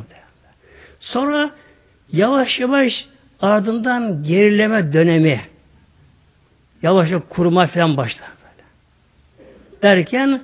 Sonra 0.99 1.49
yavaş 2.11 2.59
yavaş 2.59 3.05
ardından 3.41 4.23
gerileme 4.23 4.93
dönemi 4.93 5.41
yavaş 6.81 7.11
yavaş 7.11 7.23
kuruma 7.29 7.67
falan 7.67 7.97
başlar. 7.97 8.27
Böyle. 8.43 8.67
Derken 9.81 10.41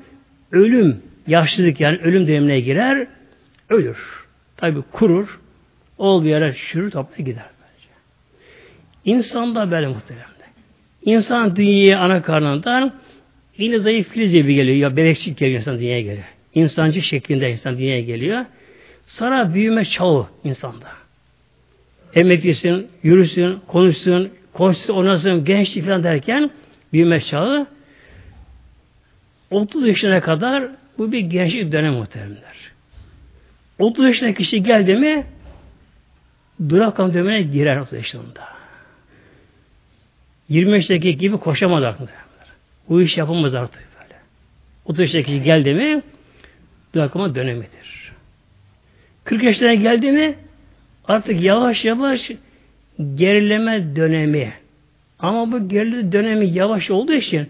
ölüm, 0.51 1.01
yaşlılık 1.27 1.79
yani 1.79 1.97
ölüm 1.97 2.27
dönemine 2.27 2.59
girer, 2.59 3.07
ölür. 3.69 3.97
Tabi 4.57 4.81
kurur, 4.91 5.39
olduğu 5.97 6.27
yere 6.27 6.53
çürür, 6.53 6.91
toprağa 6.91 7.23
gider. 7.23 7.45
Bence. 7.61 7.89
İnsan 9.17 9.55
da 9.55 9.71
böyle 9.71 9.87
muhtemelen. 9.87 10.29
İnsan 11.01 11.55
dünyaya 11.55 11.99
ana 11.99 12.21
karnından 12.21 12.93
yine 13.59 13.79
zayıf 13.79 14.09
filiz 14.09 14.31
gibi 14.31 14.55
geliyor. 14.55 14.77
Ya 14.77 14.95
bebekçik 14.97 15.37
geliyor 15.37 15.59
insan 15.59 15.79
dünyaya 15.79 16.01
geliyor. 16.01 16.25
İnsancı 16.55 17.01
şeklinde 17.01 17.51
insan 17.51 17.77
dünyaya 17.77 18.01
geliyor. 18.01 18.45
Sonra 19.07 19.53
büyüme 19.53 19.85
çağı 19.85 20.27
insanda. 20.43 20.87
Emeklisin, 22.15 22.87
yürüsün, 23.03 23.59
konuşsun, 23.67 24.29
koşsun, 24.53 24.93
oynasın, 24.93 25.45
gençlik 25.45 25.85
falan 25.85 26.03
derken 26.03 26.51
büyüme 26.93 27.21
çağı 27.21 27.67
30 29.51 29.87
yaşına 29.87 30.21
kadar 30.21 30.67
bu 30.97 31.11
bir 31.11 31.19
gençlik 31.19 31.71
dönemi 31.71 31.97
muhteremler. 31.97 32.71
30 33.79 34.05
yaşındaki 34.05 34.37
kişi 34.37 34.63
geldi 34.63 34.95
mi 34.95 35.23
durakam 36.69 37.13
dönemine 37.13 37.41
girer 37.41 37.77
30 37.77 37.93
yaşında. 37.93 38.49
20 40.49 40.71
yaşındaki 40.71 41.17
gibi 41.17 41.37
koşamaz 41.37 41.83
artık. 41.83 42.28
Bu 42.89 43.01
iş 43.01 43.17
yapamaz 43.17 43.55
artık 43.55 43.87
böyle. 44.01 44.19
30 44.85 44.99
yaşındaki 44.99 45.25
kişi 45.25 45.43
geldi 45.43 45.73
mi 45.73 46.01
durakama 46.95 47.35
dönemidir. 47.35 48.11
40 49.23 49.43
yaşına 49.43 49.73
geldi 49.73 50.11
mi 50.11 50.35
artık 51.07 51.41
yavaş 51.41 51.85
yavaş 51.85 52.31
gerileme 53.15 53.95
dönemi. 53.95 54.53
Ama 55.19 55.51
bu 55.51 55.69
gerileme 55.69 56.11
dönemi 56.11 56.49
yavaş 56.49 56.91
olduğu 56.91 57.13
için 57.13 57.47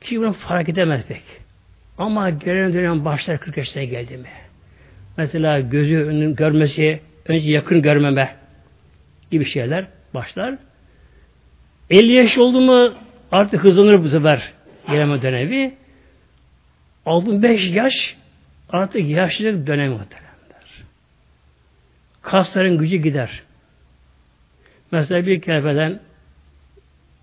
ki 0.00 0.20
bunu 0.20 0.32
fark 0.32 0.68
edemez 0.68 1.06
pek. 1.08 1.22
Ama 1.98 2.30
gerileme 2.30 2.74
dönemi 2.74 3.04
başlar 3.04 3.38
40 3.38 3.56
yaşına 3.56 3.84
geldi 3.84 4.16
mi? 4.16 4.28
Mesela 5.16 5.60
gözü 5.60 6.34
görmesi, 6.36 7.00
önce 7.26 7.50
yakın 7.50 7.82
görmeme 7.82 8.36
gibi 9.30 9.44
şeyler 9.44 9.86
başlar. 10.14 10.54
50 11.90 12.12
yaş 12.12 12.38
oldu 12.38 12.60
mu 12.60 12.94
artık 13.32 13.64
hızlanır 13.64 14.04
bu 14.04 14.08
sefer 14.08 14.52
geleme 14.90 15.22
dönemi. 15.22 15.74
65 17.06 17.70
yaş 17.70 18.16
artık 18.70 19.08
yaşlılık 19.08 19.66
dönemi 19.66 19.88
muhtemelenler. 19.88 20.84
Kasların 22.22 22.78
gücü 22.78 22.96
gider. 22.96 23.42
Mesela 24.92 25.26
bir 25.26 25.40
kerpeden 25.40 26.00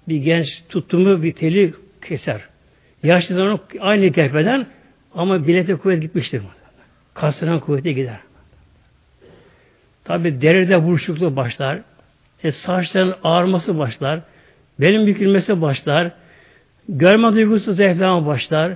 bir 0.07 0.17
genç 0.17 0.47
tuttuğumu 0.69 1.23
bir 1.23 1.31
teli 1.31 1.73
keser. 2.07 2.41
Yaşlı 3.03 3.35
zaman 3.35 3.59
aynı 3.79 4.11
kerpeden 4.11 4.67
ama 5.13 5.47
bilete 5.47 5.75
kuvvet 5.75 6.01
gitmiştir. 6.01 6.41
Kasların 7.13 7.59
kuvveti 7.59 7.95
gider. 7.95 8.19
Tabi 10.03 10.41
deride 10.41 10.83
buruşukluk 10.83 11.35
başlar. 11.35 11.81
E, 12.43 12.51
saçların 12.51 13.15
ağarması 13.23 13.77
başlar. 13.77 14.21
Belin 14.79 15.07
bükülmesi 15.07 15.61
başlar. 15.61 16.11
Görme 16.89 17.33
duygusu 17.33 17.73
zayıflama 17.73 18.25
başlar. 18.25 18.73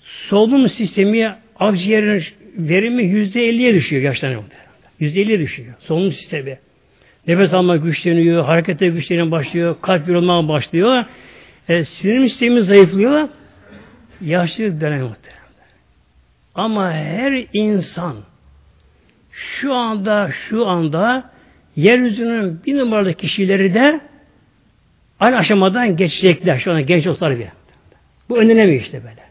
Solunum 0.00 0.68
sistemi 0.68 1.34
akciğerin 1.58 2.24
verimi 2.56 3.04
yüzde 3.04 3.48
elliye 3.48 3.74
düşüyor 3.74 4.02
yaşlanıyor. 4.02 4.42
Yüzde 5.00 5.20
elliye 5.20 5.38
düşüyor. 5.38 5.74
Solunum 5.78 6.12
sistemi. 6.12 6.58
Nefes 7.26 7.54
alma 7.54 7.76
güçleniyor, 7.76 8.44
harekete 8.44 8.88
güçleniyor 8.88 9.30
başlıyor, 9.30 9.76
kalp 9.82 10.08
yorulmaya 10.08 10.48
başlıyor. 10.48 11.04
E, 11.68 11.84
sinir 11.84 12.28
sistemi 12.28 12.62
zayıflıyor. 12.62 13.28
Yaşlılık 14.20 14.80
dönemi 14.80 15.02
muhtemelen. 15.02 15.42
Ama 16.54 16.92
her 16.92 17.44
insan 17.52 18.16
şu 19.30 19.74
anda 19.74 20.30
şu 20.48 20.66
anda 20.66 21.30
yeryüzünün 21.76 22.60
bir 22.66 22.78
numaralı 22.78 23.14
kişileri 23.14 23.74
de 23.74 24.00
aynı 25.22 25.36
aşamadan 25.36 25.96
geçecekler. 25.96 26.58
Şu 26.58 26.70
anda 26.70 26.80
genç 26.80 27.06
olsalar 27.06 27.36
bile. 27.36 27.52
Bu 28.28 28.38
önlenemiyor 28.38 28.82
işte 28.82 29.02
böyle. 29.04 29.22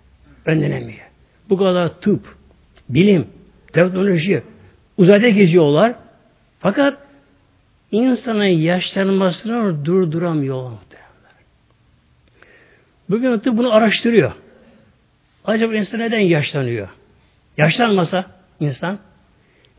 Önlenemiyor. 0.45 1.05
Bu 1.49 1.57
kadar 1.57 1.87
tıp, 1.87 2.35
bilim, 2.89 3.27
teknoloji, 3.73 4.43
uzayda 4.97 5.29
geziyorlar. 5.29 5.95
Fakat 6.59 6.97
insanın 7.91 8.43
yaşlanmasını 8.43 9.85
durduramıyorlar. 9.85 10.79
Bugün 13.09 13.39
tıp 13.39 13.57
bunu 13.57 13.73
araştırıyor. 13.73 14.31
Acaba 15.45 15.75
insan 15.75 15.99
neden 15.99 16.19
yaşlanıyor? 16.19 16.89
Yaşlanmasa 17.57 18.25
insan 18.59 18.99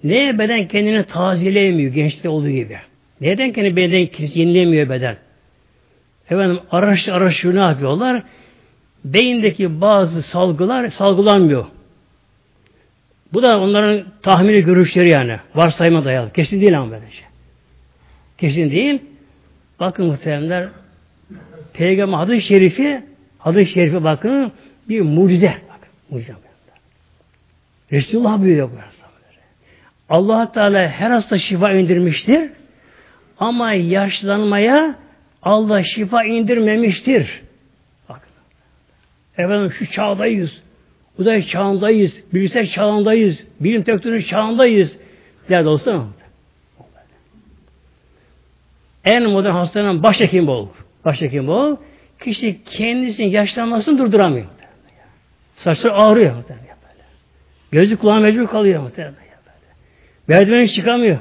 neye 0.04 0.38
beden 0.38 0.68
kendini 0.68 1.04
tazeleyemiyor 1.04 1.92
gençte 1.92 2.28
olduğu 2.28 2.50
gibi? 2.50 2.78
Neden 3.20 3.52
kendi 3.52 3.76
beden 3.76 4.08
yenilemiyor 4.34 4.88
beden? 4.88 5.16
Efendim 6.30 6.60
araştır 6.70 7.12
araştır 7.12 7.54
ne 7.54 7.60
yapıyorlar? 7.60 8.22
Beyindeki 9.04 9.80
bazı 9.80 10.22
salgılar 10.22 10.88
salgılanmıyor. 10.88 11.66
Bu 13.32 13.42
da 13.42 13.60
onların 13.60 14.04
tahmini 14.22 14.62
görüşleri 14.64 15.08
yani. 15.08 15.36
Varsayma 15.54 16.04
dayalı. 16.04 16.32
Kesin 16.32 16.60
değil 16.60 16.78
ama 16.78 16.90
böyle 16.90 17.10
şey. 17.10 17.24
Kesin 18.38 18.70
değil. 18.70 19.02
Bakın 19.80 20.06
muhteremler 20.06 20.68
Peygamber 21.72 22.16
hadis-i 22.16 22.46
şerifi 22.46 23.02
hadis-i 23.38 23.72
şerifi 23.72 24.04
bakın 24.04 24.52
bir 24.88 25.00
mucize. 25.00 25.54
Bakın, 25.68 25.88
mucize. 26.10 26.34
Resulullah 27.92 28.40
buyuruyor 28.40 28.70
bu 28.70 28.76
allah 30.08 30.52
Teala 30.52 30.88
her 30.88 31.10
hasta 31.10 31.38
şifa 31.38 31.72
indirmiştir. 31.72 32.50
Ama 33.38 33.72
yaşlanmaya 33.72 34.94
Allah 35.42 35.82
şifa 35.82 36.24
indirmemiştir. 36.24 37.42
Bakın. 38.08 38.30
Efendim 39.38 39.72
şu 39.78 39.90
çağdayız. 39.90 40.50
Uzay 41.18 41.42
çağındayız. 41.42 42.12
Bilgisayar 42.34 42.66
çağındayız. 42.66 43.38
Bilim 43.60 43.82
teknoloji 43.82 44.26
çağındayız. 44.26 44.96
Nerede 45.48 45.68
olsa 45.68 46.06
en 49.04 49.22
modern 49.22 49.52
hastanın 49.52 50.02
başhekim 50.02 50.48
ol. 50.48 50.68
Başhekim 51.04 51.48
ol. 51.48 51.76
Kişi 52.20 52.64
kendisinin 52.64 53.28
yaşlanmasını 53.28 53.98
durduramıyor. 53.98 54.46
Saçları 55.56 55.94
ağrıyor. 55.94 56.34
Gözü 57.72 57.96
kulağı 57.96 58.20
mecbur 58.20 58.46
kalıyor. 58.46 58.90
Merdiveni 60.28 60.70
çıkamıyor. 60.70 61.18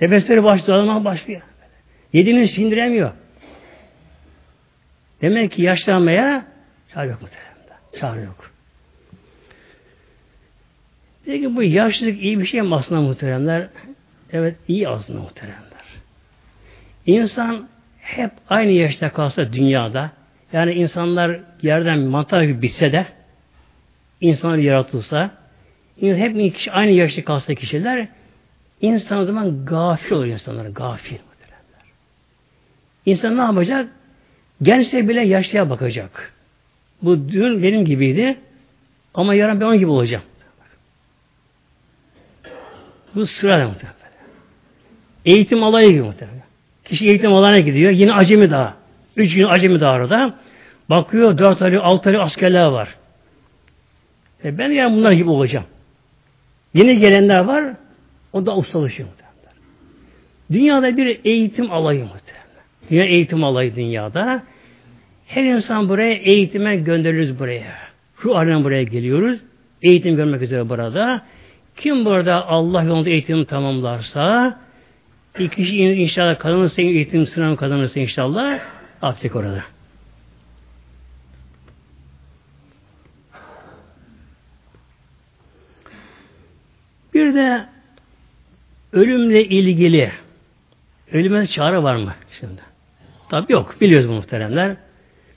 Nefesleri 0.00 0.44
başlıyor. 0.44 0.78
Almak 0.78 1.04
başlıyor. 1.04 1.40
Yediğini 2.12 2.48
sindiremiyor. 2.48 3.12
Demek 5.22 5.52
ki 5.52 5.62
yaşlanmaya 5.62 6.46
çare 6.94 7.08
yok 7.08 7.22
muhtemelen. 7.22 7.58
Çare 8.00 8.20
yok. 8.20 8.50
Peki 11.24 11.56
bu 11.56 11.62
yaşlılık 11.62 12.22
iyi 12.22 12.40
bir 12.40 12.46
şey 12.46 12.62
mi 12.62 12.74
aslında 12.74 13.00
muhteremler? 13.00 13.68
Evet 14.32 14.56
iyi 14.68 14.88
aslında 14.88 15.20
muhteremler. 15.20 15.68
İnsan 17.06 17.68
hep 18.00 18.30
aynı 18.48 18.70
yaşta 18.70 19.12
kalsa 19.12 19.52
dünyada 19.52 20.10
yani 20.52 20.72
insanlar 20.72 21.40
yerden 21.62 21.98
mantar 21.98 22.42
gibi 22.42 22.62
bitse 22.62 22.92
de 22.92 23.06
insanlar 24.20 24.56
yaratılsa 24.56 25.30
hep 26.00 26.54
kişi 26.54 26.72
aynı 26.72 26.90
yaşta 26.90 27.24
kalsa 27.24 27.54
kişiler 27.54 28.08
insan 28.80 29.18
o 29.18 29.24
zaman 29.24 29.64
gafil 29.64 30.12
olur 30.12 30.26
insanlar 30.26 30.66
gafil. 30.66 31.16
İnsan 33.06 33.36
ne 33.36 33.42
yapacak? 33.42 33.88
Gençse 34.62 35.08
bile 35.08 35.20
yaşlıya 35.20 35.70
bakacak. 35.70 36.32
Bu 37.02 37.28
dün 37.28 37.62
benim 37.62 37.84
gibiydi 37.84 38.36
ama 39.14 39.34
yarın 39.34 39.60
ben 39.60 39.66
onun 39.66 39.78
gibi 39.78 39.90
olacağım. 39.90 40.24
Bu 43.14 43.26
sıra 43.26 43.68
muhtemelen. 43.68 43.98
Eğitim 45.24 45.62
alayı 45.62 45.88
gibi 45.88 46.02
muhtemelen. 46.02 46.42
Kişi 46.84 47.08
eğitim 47.08 47.32
alanına 47.32 47.60
gidiyor. 47.60 47.90
Yine 47.90 48.12
acemi 48.12 48.50
daha. 48.50 48.74
Üç 49.16 49.34
gün 49.34 49.44
acemi 49.44 49.80
daha 49.80 49.94
orada. 49.94 50.34
Bakıyor 50.90 51.38
dört 51.38 51.62
aylık, 51.62 51.80
altı 51.82 52.08
aylık 52.08 52.22
askerler 52.22 52.66
var. 52.66 52.94
E 54.44 54.58
ben 54.58 54.70
yani 54.70 54.96
bunlar 54.96 55.12
gibi 55.12 55.30
olacağım. 55.30 55.66
Yeni 56.74 56.98
gelenler 56.98 57.40
var. 57.40 57.64
O 58.32 58.46
da 58.46 58.56
ustalaşıyor 58.56 59.08
muhtemelen. 59.08 59.28
Dünyada 60.52 60.96
bir 60.96 61.20
eğitim 61.24 61.72
alayı 61.72 62.00
muhtemelen. 62.00 62.37
Dünya 62.90 63.04
eğitim 63.04 63.44
alayı 63.44 63.76
dünyada. 63.76 64.42
Her 65.26 65.44
insan 65.44 65.88
buraya 65.88 66.14
eğitime 66.14 66.76
göndeririz 66.76 67.38
buraya. 67.38 67.74
Şu 68.22 68.36
alem 68.36 68.64
buraya 68.64 68.82
geliyoruz. 68.82 69.40
Eğitim 69.82 70.16
görmek 70.16 70.42
üzere 70.42 70.68
burada. 70.68 71.22
Kim 71.76 72.04
burada 72.04 72.46
Allah 72.46 72.82
yolunda 72.82 73.10
eğitim 73.10 73.44
tamamlarsa 73.44 74.58
bir 75.38 75.48
kişi 75.48 75.76
inşallah 75.76 76.38
kazanırsa 76.38 76.82
eğitim 76.82 77.26
sınavı 77.26 77.56
kazanırsa 77.56 78.00
inşallah 78.00 78.60
atacak 79.02 79.36
orada. 79.36 79.64
Bir 87.14 87.34
de 87.34 87.66
ölümle 88.92 89.44
ilgili 89.44 90.12
ölüme 91.12 91.46
çare 91.46 91.82
var 91.82 91.96
mı 91.96 92.14
şimdi? 92.40 92.67
Tabi 93.28 93.52
yok. 93.52 93.80
Biliyoruz 93.80 94.08
bu 94.08 94.12
muhteremler. 94.12 94.76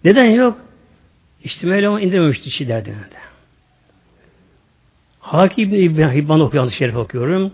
Neden 0.03 0.25
yok? 0.25 0.57
İşte 1.43 1.67
Mevlam 1.67 1.99
indirmemişti 1.99 2.49
işi 2.49 2.67
derdine 2.67 2.95
de. 2.95 3.21
Hakim 5.19 5.73
İbn 5.73 6.39
okuyan 6.39 6.69
şerif 6.69 6.95
okuyorum. 6.95 7.53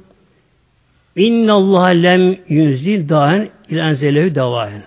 İnna 1.15 1.53
Allah 1.53 1.85
lem 1.85 2.37
yunzil 2.49 3.09
daen 3.09 3.49
il 3.69 3.77
enzelehu 3.77 4.35
davaen. 4.35 4.83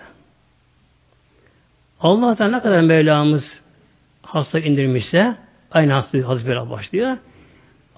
Allah'tan 1.99 2.51
ne 2.51 2.59
kadar 2.59 2.81
Mevlamız 2.81 3.61
hasta 4.21 4.59
indirmişse 4.59 5.35
aynı 5.71 5.93
hasta 5.93 6.27
Hazreti 6.27 6.69
başlıyor. 6.69 7.17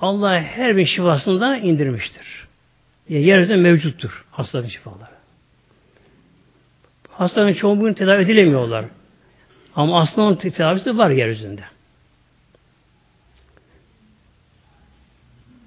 Allah 0.01 0.41
her 0.41 0.77
bir 0.77 0.85
şifasını 0.85 1.41
da 1.41 1.57
indirmiştir. 1.57 2.47
Yani 3.09 3.25
yeryüzünde 3.25 3.57
mevcuttur 3.57 4.25
hastaların 4.31 4.69
şifaları. 4.69 5.12
Hastaların 7.17 7.53
çoğu 7.53 7.79
bugün 7.79 7.93
tedavi 7.93 8.23
edilemiyorlar. 8.23 8.85
Ama 9.75 9.99
aslında 9.99 10.27
onun 10.27 10.35
tedavisi 10.35 10.97
var 10.97 11.09
yeryüzünde. 11.09 11.61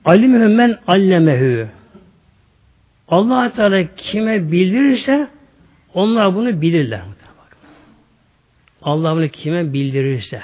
Alimü 0.05 0.49
men 0.49 0.79
allemehü. 0.87 1.69
allah 3.09 3.53
Teala 3.53 3.95
kime 3.97 4.53
bildirirse 4.53 5.29
onlar 5.95 6.35
bunu 6.35 6.61
bilirler. 6.61 7.01
Allah 8.83 9.17
bunu 9.17 9.29
kime 9.29 9.73
bildirirse. 9.73 10.43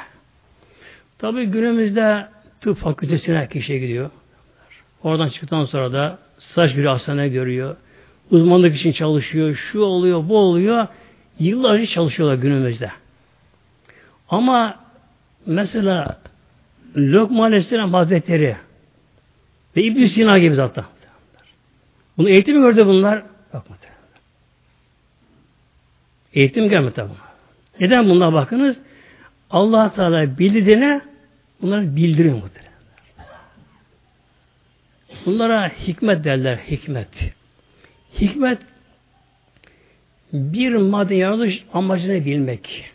Tabi 1.18 1.46
günümüzde 1.46 2.26
tıp 2.60 2.78
fakültesine 2.78 3.48
kişi 3.48 3.80
gidiyor. 3.80 4.10
Oradan 5.02 5.28
çıktıktan 5.28 5.64
sonra 5.64 5.92
da 5.92 6.18
saç 6.38 6.76
bir 6.76 6.84
hastane 6.84 7.28
görüyor. 7.28 7.76
Uzmanlık 8.32 8.76
için 8.76 8.92
çalışıyor. 8.92 9.54
Şu 9.54 9.80
oluyor, 9.80 10.28
bu 10.28 10.38
oluyor. 10.38 10.86
Yıllarca 11.38 11.86
çalışıyorlar 11.86 12.36
günümüzde. 12.36 12.90
Ama 14.28 14.78
mesela 15.46 16.18
Lokman 16.96 17.44
Aleyhisselam 17.44 17.94
Hazretleri 17.94 18.56
ve 19.76 19.82
İbn 19.82 20.04
Sina 20.04 20.38
gibi 20.38 20.54
zaten. 20.54 20.84
Bunu 22.16 22.28
eğitim 22.30 22.60
gördü 22.60 22.86
bunlar. 22.86 23.22
Mu? 23.52 23.60
Eğitim 26.34 26.68
görmedi 26.68 26.94
tabi. 26.94 27.10
Neden 27.80 28.08
bunlar 28.08 28.32
bakınız? 28.32 28.76
Allah 29.50 29.94
Teala 29.94 30.38
bildiğine 30.38 31.00
bunları 31.62 31.96
bildiriyor 31.96 32.34
muhtemelen. 32.34 32.72
Bunlara 35.26 35.68
hikmet 35.68 36.24
derler, 36.24 36.56
hikmet. 36.56 37.08
Hikmet 38.20 38.58
bir 40.32 40.74
madde 40.74 41.14
yaratılış 41.14 41.64
amacını 41.72 42.24
bilmek. 42.24 42.92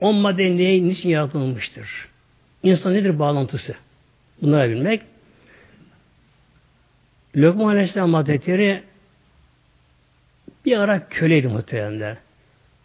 O 0.00 0.12
madde 0.12 0.56
neye, 0.56 0.84
niçin 0.84 1.08
yaratılmıştır? 1.08 2.08
İnsan 2.62 2.94
nedir 2.94 3.18
bağlantısı? 3.18 3.74
Bunları 4.42 4.70
bilmek. 4.70 5.02
Lokman 7.36 7.68
Aleyhisselam 7.68 8.14
Hazretleri 8.14 8.82
bir 10.64 10.76
ara 10.76 11.08
köleydi 11.08 11.48
muhtemelenler. 11.48 12.16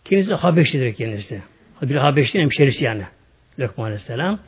Kendisi 0.06 0.34
Habeşlidir 0.34 0.94
kendisi. 0.94 1.42
Bir 1.82 1.96
Habeşli 1.96 2.40
hemşerisi 2.40 2.84
yani. 2.84 3.04
Lokman 3.60 3.86
Aleyhisselam. 3.86 4.40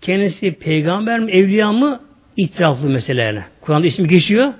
Kendisi 0.00 0.52
peygamber 0.52 1.20
mi, 1.20 1.32
evliya 1.32 1.72
mı? 1.72 2.00
İtiraflı 2.36 2.88
meselelerine. 2.88 3.44
Kur'an'da 3.60 3.86
ismi 3.86 4.08
geçiyor. 4.08 4.52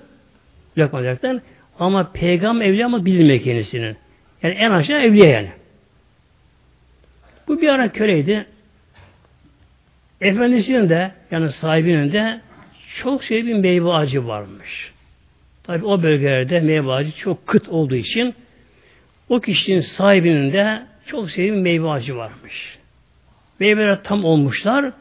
Lokman. 0.78 1.40
Ama 1.78 2.12
peygamber 2.12 2.66
evliya 2.66 2.88
mı 2.88 3.04
bilinmiyor 3.04 3.40
kendisinin. 3.40 3.96
Yani 4.42 4.54
en 4.54 4.70
aşağı 4.70 5.00
evliya 5.00 5.30
yani. 5.30 5.50
Bu 7.48 7.60
bir 7.60 7.68
ara 7.68 7.92
köleydi. 7.92 8.46
Efendisinin 10.20 10.88
de 10.88 11.12
yani 11.30 11.52
sahibinin 11.52 12.12
de 12.12 12.40
çok 12.96 13.24
şey 13.24 13.46
bir 13.46 13.54
meyve 13.54 13.92
ağacı 13.92 14.26
varmış. 14.26 14.92
Tabi 15.62 15.86
o 15.86 16.02
bölgelerde 16.02 16.60
meyve 16.60 16.92
ağacı 16.92 17.12
çok 17.16 17.46
kıt 17.46 17.68
olduğu 17.68 17.94
için 17.94 18.34
o 19.28 19.40
kişinin 19.40 19.80
sahibinin 19.80 20.52
de 20.52 20.82
çok 21.06 21.30
sevdiği 21.30 21.52
meyve 21.52 21.88
ağacı 21.90 22.16
varmış. 22.16 22.78
Meyveler 23.60 24.02
tam 24.02 24.24
olmuşlar 24.24 24.92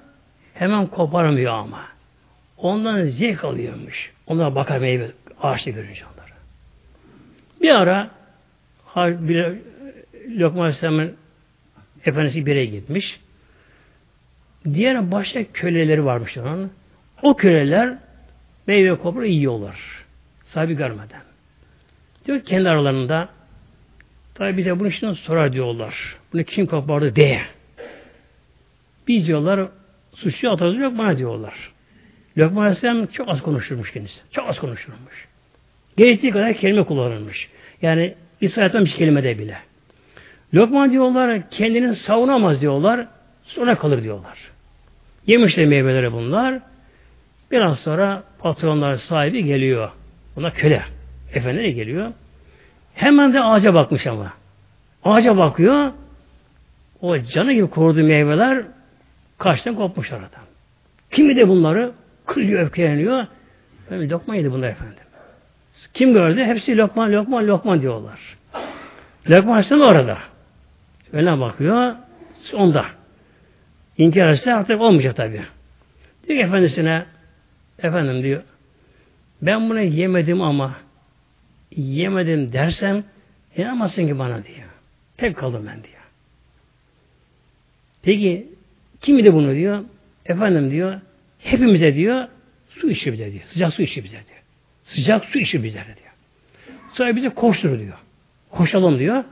hemen 0.53 0.87
koparmıyor 0.87 1.53
ama. 1.53 1.81
Ondan 2.57 3.05
zevk 3.05 3.43
alıyormuş. 3.43 4.11
Onlara 4.27 4.55
bakar 4.55 4.79
meyve 4.79 5.11
ağaçta 5.41 5.69
görünce 5.69 6.01
onları. 6.05 6.31
Bir 7.61 7.81
ara 7.81 8.09
bir 8.95 9.55
Lokman 10.29 10.61
Aleyhisselam'ın 10.61 11.15
efendisi 12.05 12.45
bir 12.45 12.55
yere 12.55 12.65
gitmiş. 12.65 13.19
Diğer 14.73 15.11
başka 15.11 15.43
köleleri 15.43 16.05
varmış 16.05 16.37
onun. 16.37 16.71
O 17.21 17.35
köleler 17.35 17.97
meyve 18.67 18.97
kopra 18.97 19.25
yiyorlar. 19.25 19.79
Sahibi 20.45 20.73
görmeden. 20.73 21.21
Diyor 22.25 22.41
kendi 22.41 22.69
aralarında 22.69 23.29
tabi 24.35 24.57
bize 24.57 24.79
bunu 24.79 24.87
için 24.87 25.13
sorar 25.13 25.53
diyorlar. 25.53 26.15
Bunu 26.33 26.43
kim 26.43 26.65
kopardı 26.65 27.15
diye. 27.15 27.41
Biz 29.07 29.27
diyorlar 29.27 29.67
suçlu 30.15 30.49
atarız 30.49 30.77
yok 30.77 30.97
bana 30.97 31.17
diyorlar. 31.17 31.71
Lokman 32.37 32.61
Aleyhisselam 32.61 33.05
çok 33.05 33.29
az 33.29 33.41
konuşurmuş 33.41 33.91
kendisi. 33.91 34.19
Çok 34.31 34.49
az 34.49 34.59
konuşurmuş. 34.59 35.27
Gerektiği 35.97 36.31
kadar 36.31 36.53
kelime 36.53 36.83
kullanılmış. 36.83 37.49
Yani 37.81 38.13
İsa 38.41 38.63
etmemiş 38.63 38.95
kelimede 38.95 39.37
bile. 39.39 39.57
Lokman 40.53 40.91
diyorlar 40.91 41.49
kendini 41.49 41.95
savunamaz 41.95 42.61
diyorlar. 42.61 43.07
Sonra 43.43 43.75
kalır 43.75 44.03
diyorlar. 44.03 44.51
Yemişler 45.27 45.65
meyveleri 45.65 46.13
bunlar. 46.13 46.59
Biraz 47.51 47.79
sonra 47.79 48.23
patronlar 48.39 48.95
sahibi 48.95 49.45
geliyor. 49.45 49.89
Buna 50.35 50.53
köle. 50.53 50.83
Efendileri 51.33 51.73
geliyor. 51.73 52.11
Hemen 52.93 53.33
de 53.33 53.41
ağaca 53.41 53.73
bakmış 53.73 54.07
ama. 54.07 54.33
Ağaca 55.03 55.37
bakıyor. 55.37 55.91
O 57.01 57.19
canı 57.19 57.53
gibi 57.53 57.67
koruduğu 57.67 58.03
meyveler 58.03 58.63
kaçtan 59.37 59.75
kopmuş 59.75 60.11
aradan. 60.11 60.45
Kimi 61.11 61.35
de 61.35 61.47
bunları 61.47 61.91
kızıyor, 62.25 62.61
öfkeleniyor. 62.61 63.27
Böyle 63.91 64.09
lokma 64.09 64.35
yedi 64.35 64.51
bunlar 64.51 64.69
efendim. 64.69 64.95
Kim 65.93 66.13
gördü? 66.13 66.43
Hepsi 66.43 66.77
lokman, 66.77 67.13
lokman, 67.13 67.47
lokman 67.47 67.81
diyorlar. 67.81 68.37
Lokman 69.29 69.53
Aleyhisselam 69.53 69.81
orada. 69.81 70.17
Öyle 71.13 71.39
bakıyor. 71.39 71.95
Onda. 72.53 72.85
İnkar 73.97 74.29
etse 74.29 74.53
artık 74.53 74.81
olmayacak 74.81 75.15
tabi. 75.15 75.41
Diyor 76.27 76.39
ki 76.39 76.45
efendisine 76.45 77.05
efendim 77.79 78.23
diyor 78.23 78.41
ben 79.41 79.69
bunu 79.69 79.81
yemedim 79.81 80.41
ama 80.41 80.75
yemedim 81.75 82.53
dersem 82.53 83.03
inanmazsın 83.57 84.07
ki 84.07 84.19
bana 84.19 84.43
diyor. 84.43 84.67
Tek 85.17 85.37
kaldım 85.37 85.65
ben 85.67 85.83
diyor. 85.83 86.01
Peki 88.01 88.47
kim 89.01 89.25
de 89.25 89.33
bunu 89.33 89.55
diyor? 89.55 89.83
Efendim 90.25 90.71
diyor 90.71 91.01
hepimize 91.45 91.95
diyor 91.95 92.27
su 92.69 92.89
içir 92.91 93.13
bize 93.13 93.31
diyor. 93.31 93.43
Sıcak 93.45 93.73
su 93.73 93.81
içir 93.81 94.03
bize 94.03 94.15
diyor. 94.15 94.39
Sıcak 94.85 95.25
su 95.25 95.39
içir 95.39 95.63
bize 95.63 95.83
diyor. 95.85 96.13
Sonra 96.93 97.15
bize 97.15 97.29
koştur 97.29 97.79
diyor. 97.79 97.97
Koşalım 98.49 98.99
diyor. 98.99 99.23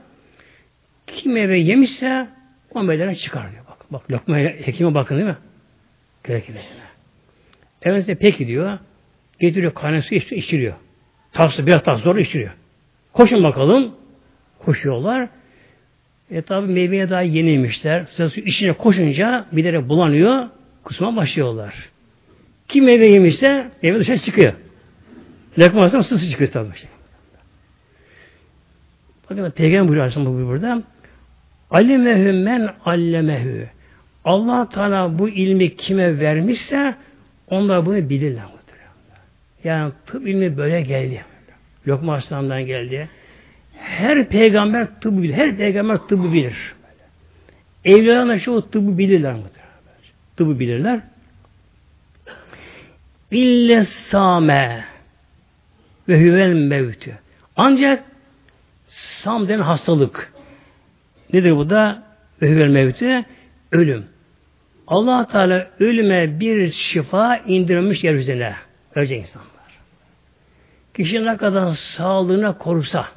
Kim 1.06 1.36
eve 1.36 1.58
yemişse 1.58 2.28
o 2.74 2.82
meydana 2.82 3.14
çıkar 3.14 3.52
diyor. 3.52 3.64
Bak, 3.68 3.92
bak 3.92 4.10
lokma 4.10 4.38
hekime 4.38 4.94
bakın 4.94 5.16
değil 5.16 5.28
mi? 5.28 5.36
Gerekirler. 6.24 6.62
Evet 7.82 8.06
de 8.06 8.14
peki 8.14 8.46
diyor. 8.46 8.78
Getiriyor 9.40 9.74
kaynar 9.74 10.02
su 10.02 10.14
içiriyor. 10.14 10.74
Tavsı 11.32 11.66
biraz 11.66 11.82
tas 11.82 12.00
zor 12.00 12.16
içiriyor. 12.16 12.52
Koşun 13.12 13.44
bakalım. 13.44 13.94
Koşuyorlar. 14.58 15.28
E 16.30 16.42
tabi 16.42 16.72
meyveye 16.72 17.10
daha 17.10 17.22
yeniymişler. 17.22 18.04
Sıra 18.04 18.30
su 18.30 18.40
içine 18.40 18.72
koşunca 18.72 19.46
bir 19.52 19.64
yere 19.64 19.88
bulanıyor. 19.88 20.48
Kusma 20.84 21.16
başlıyorlar. 21.16 21.93
Kim 22.74 22.84
meyve 22.84 23.06
yemişse 23.06 23.70
meyve 23.82 23.98
dışarı 23.98 24.18
çıkıyor. 24.18 24.52
Lokma 25.58 25.90
sısı 25.90 26.30
çıkıyor 26.30 26.50
tabi. 26.50 26.68
Bakın 29.30 29.50
Peygamber 29.50 29.88
buyuruyor 29.88 30.06
Aleyhisselam 30.06 30.48
burada. 30.48 30.82
Alimehü 31.70 32.32
men 32.32 32.70
allemehü. 32.84 33.68
Allah 34.24 34.68
Teala 34.68 35.18
bu 35.18 35.28
ilmi 35.28 35.76
kime 35.76 36.20
vermişse 36.20 36.94
onlar 37.50 37.86
bunu 37.86 38.08
bilirler. 38.08 38.44
Yani 39.64 39.92
tıp 40.06 40.28
ilmi 40.28 40.56
böyle 40.56 40.80
geldi. 40.80 41.24
Lokma 41.88 42.14
Arslan'dan 42.14 42.66
geldi. 42.66 43.08
Her 43.72 44.28
peygamber 44.28 45.00
tıbbı 45.00 45.22
bilir. 45.22 45.34
Her 45.34 45.56
peygamber 45.56 45.96
tıbbı 45.96 46.32
bilir. 46.32 46.74
Evliyalar 47.84 48.38
çoğu 48.38 48.70
tıbbı 48.70 48.98
bilirler. 48.98 49.36
Tıbbı 50.36 50.58
bilirler. 50.58 51.00
İlle 53.34 53.86
same 54.10 54.84
ve 56.08 56.20
hüvel 56.20 56.52
mevtü. 56.52 57.18
Ancak 57.56 58.04
sam 58.86 59.48
denen 59.48 59.62
hastalık. 59.62 60.32
Nedir 61.32 61.56
bu 61.56 61.70
da? 61.70 62.02
Ve 62.42 62.50
hüvel 62.50 62.68
mevtü. 62.68 63.24
Ölüm. 63.72 64.04
allah 64.86 65.26
Teala 65.26 65.70
ölüme 65.80 66.40
bir 66.40 66.70
şifa 66.70 67.36
indirmiş 67.36 68.04
yeryüzüne. 68.04 68.54
Ölecek 68.94 69.20
insanlar. 69.20 69.48
Kişi 70.96 71.24
ne 71.24 71.36
kadar 71.36 71.74
sağlığına 71.74 72.58
korusa, 72.58 73.08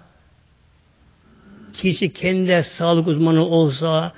kişi 1.74 2.14
kendi 2.14 2.64
sağlık 2.64 3.08
uzmanı 3.08 3.46
olsa, 3.46 4.14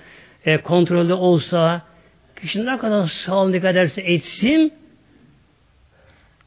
e, 0.46 0.58
kontrolde 0.58 1.14
olsa, 1.14 1.82
kişi 2.42 2.66
ne 2.66 2.78
kadar 2.78 3.08
dikkat 3.54 3.72
ederse 3.72 4.02
etsin, 4.02 4.74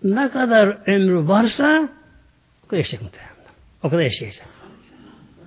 ne 0.04 0.30
kadar 0.30 0.78
ömrü 0.86 1.28
varsa 1.28 1.88
o 2.64 2.66
kadar 2.66 2.78
yaşayacak 2.78 3.02
muhtemelen. 3.02 3.32
O 3.82 3.90
kadar 3.90 4.02
yaşayacak. 4.02 4.46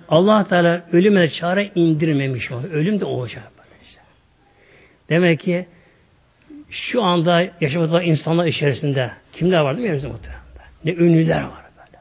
Allah 0.08 0.48
Teala 0.48 0.86
ölüme 0.92 1.28
çare 1.28 1.70
indirmemiş 1.74 2.52
o. 2.52 2.62
Ölüm 2.62 3.00
de 3.00 3.04
olacak. 3.04 3.52
Böylece. 3.58 3.98
Demek 5.08 5.40
ki 5.40 5.66
şu 6.70 7.02
anda 7.02 7.48
yaşamakta 7.60 8.02
insanlar 8.02 8.46
içerisinde 8.46 9.10
kimler 9.32 9.60
var 9.60 9.78
değil 9.78 9.90
mi? 9.90 9.94
Muhtemelen. 9.94 10.40
Ne 10.84 10.92
ünlüler 10.92 11.42
var 11.42 11.64
böyle. 11.76 11.98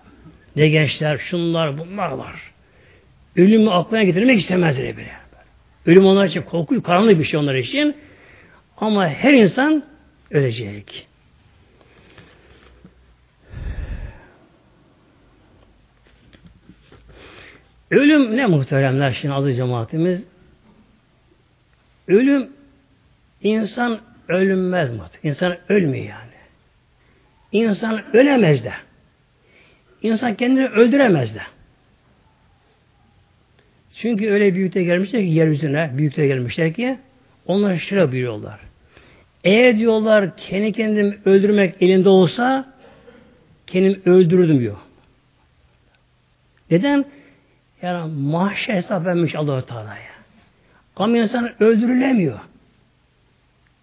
Ne 0.55 0.69
gençler, 0.69 1.17
şunlar, 1.17 1.77
bunlar 1.77 2.11
var. 2.11 2.35
Ölümü 3.35 3.69
aklına 3.69 4.03
getirmek 4.03 4.37
istemezler 4.37 4.97
bile. 4.97 5.11
Ölüm 5.85 6.05
onlar 6.05 6.25
için 6.25 6.41
korkunç, 6.41 6.83
karanlık 6.83 7.19
bir 7.19 7.23
şey 7.23 7.39
onlar 7.39 7.55
için. 7.55 7.95
Ama 8.77 9.07
her 9.07 9.33
insan 9.33 9.83
ölecek. 10.31 11.07
Ölüm 17.91 18.37
ne 18.37 18.45
muhteremler 18.45 19.17
şimdi 19.21 19.33
adı 19.33 19.53
cemaatimiz? 19.53 20.21
Ölüm 22.07 22.49
insan 23.41 23.99
ölünmez 24.27 24.91
mi? 24.91 24.99
İnsan 25.23 25.57
ölmüyor 25.69 26.05
yani. 26.05 26.35
İnsan 27.51 28.15
ölemez 28.15 28.63
de. 28.63 28.73
insan 30.01 30.35
kendini 30.35 30.67
öldüremez 30.67 31.35
de. 31.35 31.41
Çünkü 33.93 34.31
öyle 34.31 34.55
büyükte 34.55 34.83
gelmişler 34.83 35.21
ki 35.21 35.27
yeryüzüne 35.27 35.91
büyükte 35.93 36.27
gelmişler 36.27 36.73
ki 36.73 36.97
onlar 37.45 37.77
şöyle 37.77 38.11
buyuruyorlar. 38.11 38.59
Eğer 39.43 39.77
diyorlar 39.77 40.37
kendi 40.37 40.71
kendimi 40.71 41.17
öldürmek 41.25 41.81
elinde 41.81 42.09
olsa 42.09 42.73
kendimi 43.67 43.99
öldürürdüm 44.05 44.59
diyor. 44.59 44.77
Neden? 46.71 47.05
Yani 47.85 48.13
mahşer 48.13 48.75
hesap 48.75 49.05
vermiş 49.05 49.35
allah 49.35 49.65
Teala'ya. 49.65 50.15
Ama 50.95 51.17
insan 51.17 51.63
öldürülemiyor. 51.63 52.39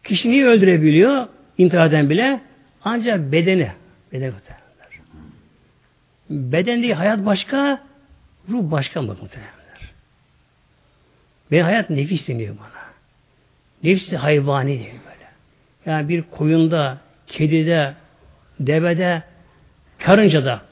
Kişi 0.04 0.30
niye 0.30 0.46
öldürebiliyor? 0.46 1.26
İntiharden 1.58 2.10
bile. 2.10 2.40
Ancak 2.84 3.32
bedeni. 3.32 3.72
Beden. 4.12 4.32
Beden 6.30 6.82
değil, 6.82 6.94
hayat 6.94 7.26
başka, 7.26 7.82
ruh 8.48 8.70
başka 8.70 9.02
mı 9.02 9.08
muhtemelenler? 9.08 9.92
Ve 11.52 11.62
hayat 11.62 11.90
nefis 11.90 12.28
deniyor 12.28 12.54
bana. 12.58 12.82
Nefsi 13.82 14.16
hayvani 14.16 14.78
diyor 14.78 14.92
böyle. 14.92 15.28
Yani 15.86 16.08
bir 16.08 16.22
koyunda, 16.22 16.98
kedide, 17.26 17.94
devede, 18.60 19.22
karıncada 19.98 20.62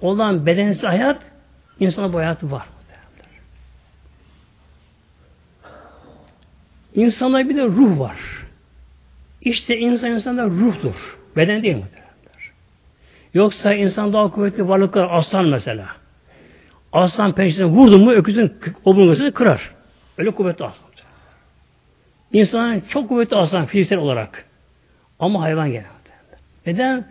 olan 0.00 0.46
bedensiz 0.46 0.82
hayat 0.82 1.22
insana 1.80 2.12
bu 2.12 2.18
hayatı 2.18 2.50
var. 2.50 2.66
İnsanda 6.94 7.48
bir 7.48 7.56
de 7.56 7.64
ruh 7.64 7.98
var. 7.98 8.16
İşte 9.42 9.78
insan 9.78 10.10
insanda 10.10 10.44
ruhtur. 10.44 11.18
Beden 11.36 11.62
değil 11.62 11.76
mi? 11.76 11.88
Yoksa 13.34 13.74
insan 13.74 14.12
daha 14.12 14.30
kuvvetli 14.30 14.68
varlıklar, 14.68 15.08
aslan 15.10 15.44
mesela. 15.44 15.88
Aslan 16.92 17.34
pençesine 17.34 17.64
vurdu 17.64 17.98
mu 17.98 18.12
öküzün 18.12 18.52
omurgasını 18.84 19.32
kırar. 19.32 19.70
Öyle 20.18 20.30
kuvvetli 20.30 20.64
aslan. 20.64 20.88
İnsanın 22.32 22.80
çok 22.80 23.08
kuvvetli 23.08 23.36
aslan 23.36 23.66
fiziksel 23.66 23.98
olarak. 23.98 24.44
Ama 25.18 25.42
hayvan 25.42 25.68
genelde. 25.68 25.88
Neden? 26.66 27.08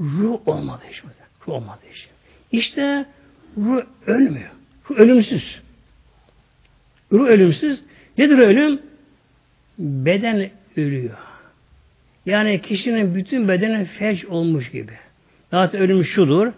Ruh 0.00 0.48
olmadı 0.48 0.82
iş. 0.90 1.02
Ruh 1.46 1.54
olmadı 1.54 1.80
iş. 1.92 2.08
İşte 2.52 3.06
ruh 3.56 3.82
ölmüyor. 4.06 4.50
Ruh 4.90 4.96
ölümsüz. 4.96 5.60
Ruh 7.12 7.26
ölümsüz. 7.26 7.80
Nedir 8.18 8.38
ölüm? 8.38 8.80
Beden 9.78 10.50
ölüyor. 10.76 11.18
Yani 12.26 12.60
kişinin 12.62 13.14
bütün 13.14 13.48
bedeni 13.48 13.84
felç 13.84 14.24
olmuş 14.24 14.70
gibi. 14.70 14.92
Zaten 15.50 15.80
ölüm 15.80 16.04
şudur. 16.04 16.52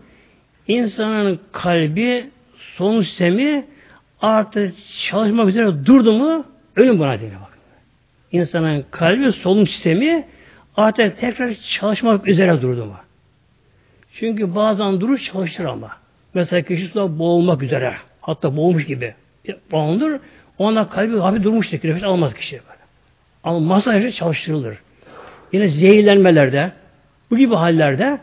İnsanın 0.68 1.40
kalbi, 1.53 2.31
son 2.76 3.03
sistemi 3.03 3.64
artık 4.20 4.74
çalışmak 5.09 5.48
üzere 5.48 5.87
durdu 5.87 6.12
mu 6.12 6.44
ölüm 6.76 6.98
buna 6.98 7.20
deniyor 7.20 7.40
bakın. 7.40 7.61
İnsanın 8.33 8.85
kalbi, 8.90 9.33
solunum 9.33 9.66
sistemi 9.66 10.26
artık 10.76 11.20
tekrar 11.20 11.55
çalışmak 11.55 12.29
üzere 12.29 12.62
durdu 12.62 12.87
mu. 12.87 12.96
Çünkü 14.14 14.55
bazen 14.55 15.00
durur 15.00 15.18
çalışır 15.18 15.64
ama. 15.64 16.00
Mesela 16.35 16.62
kişi 16.62 16.87
suda 16.87 17.19
boğulmak 17.19 17.62
üzere. 17.62 17.95
Hatta 18.21 18.57
boğulmuş 18.57 18.87
gibi. 18.87 19.14
Boğulur. 19.73 20.21
Ona 20.59 20.88
kalbi 20.88 21.19
hafif 21.19 21.43
durmuştur. 21.43 21.79
Nefes 21.85 22.03
almaz 22.03 22.35
kişi 22.35 22.53
böyle. 22.53 22.81
Ama 23.45 23.61
masaj 23.61 24.14
çalıştırılır. 24.14 24.79
Yine 25.53 25.69
zehirlenmelerde, 25.69 26.73
bu 27.31 27.37
gibi 27.37 27.55
hallerde 27.55 28.19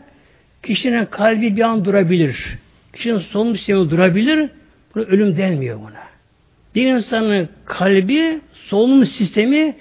kişinin 0.62 1.04
kalbi 1.04 1.56
bir 1.56 1.62
an 1.62 1.84
durabilir. 1.84 2.58
Kişinin 2.92 3.18
solunum 3.18 3.56
sistemi 3.56 3.90
durabilir. 3.90 4.50
Buna 4.94 5.04
ölüm 5.04 5.36
denmiyor 5.36 5.78
buna. 5.80 6.08
Bir 6.74 6.86
insanın 6.86 7.48
kalbi, 7.64 8.40
solunum 8.52 9.06
sistemi 9.06 9.76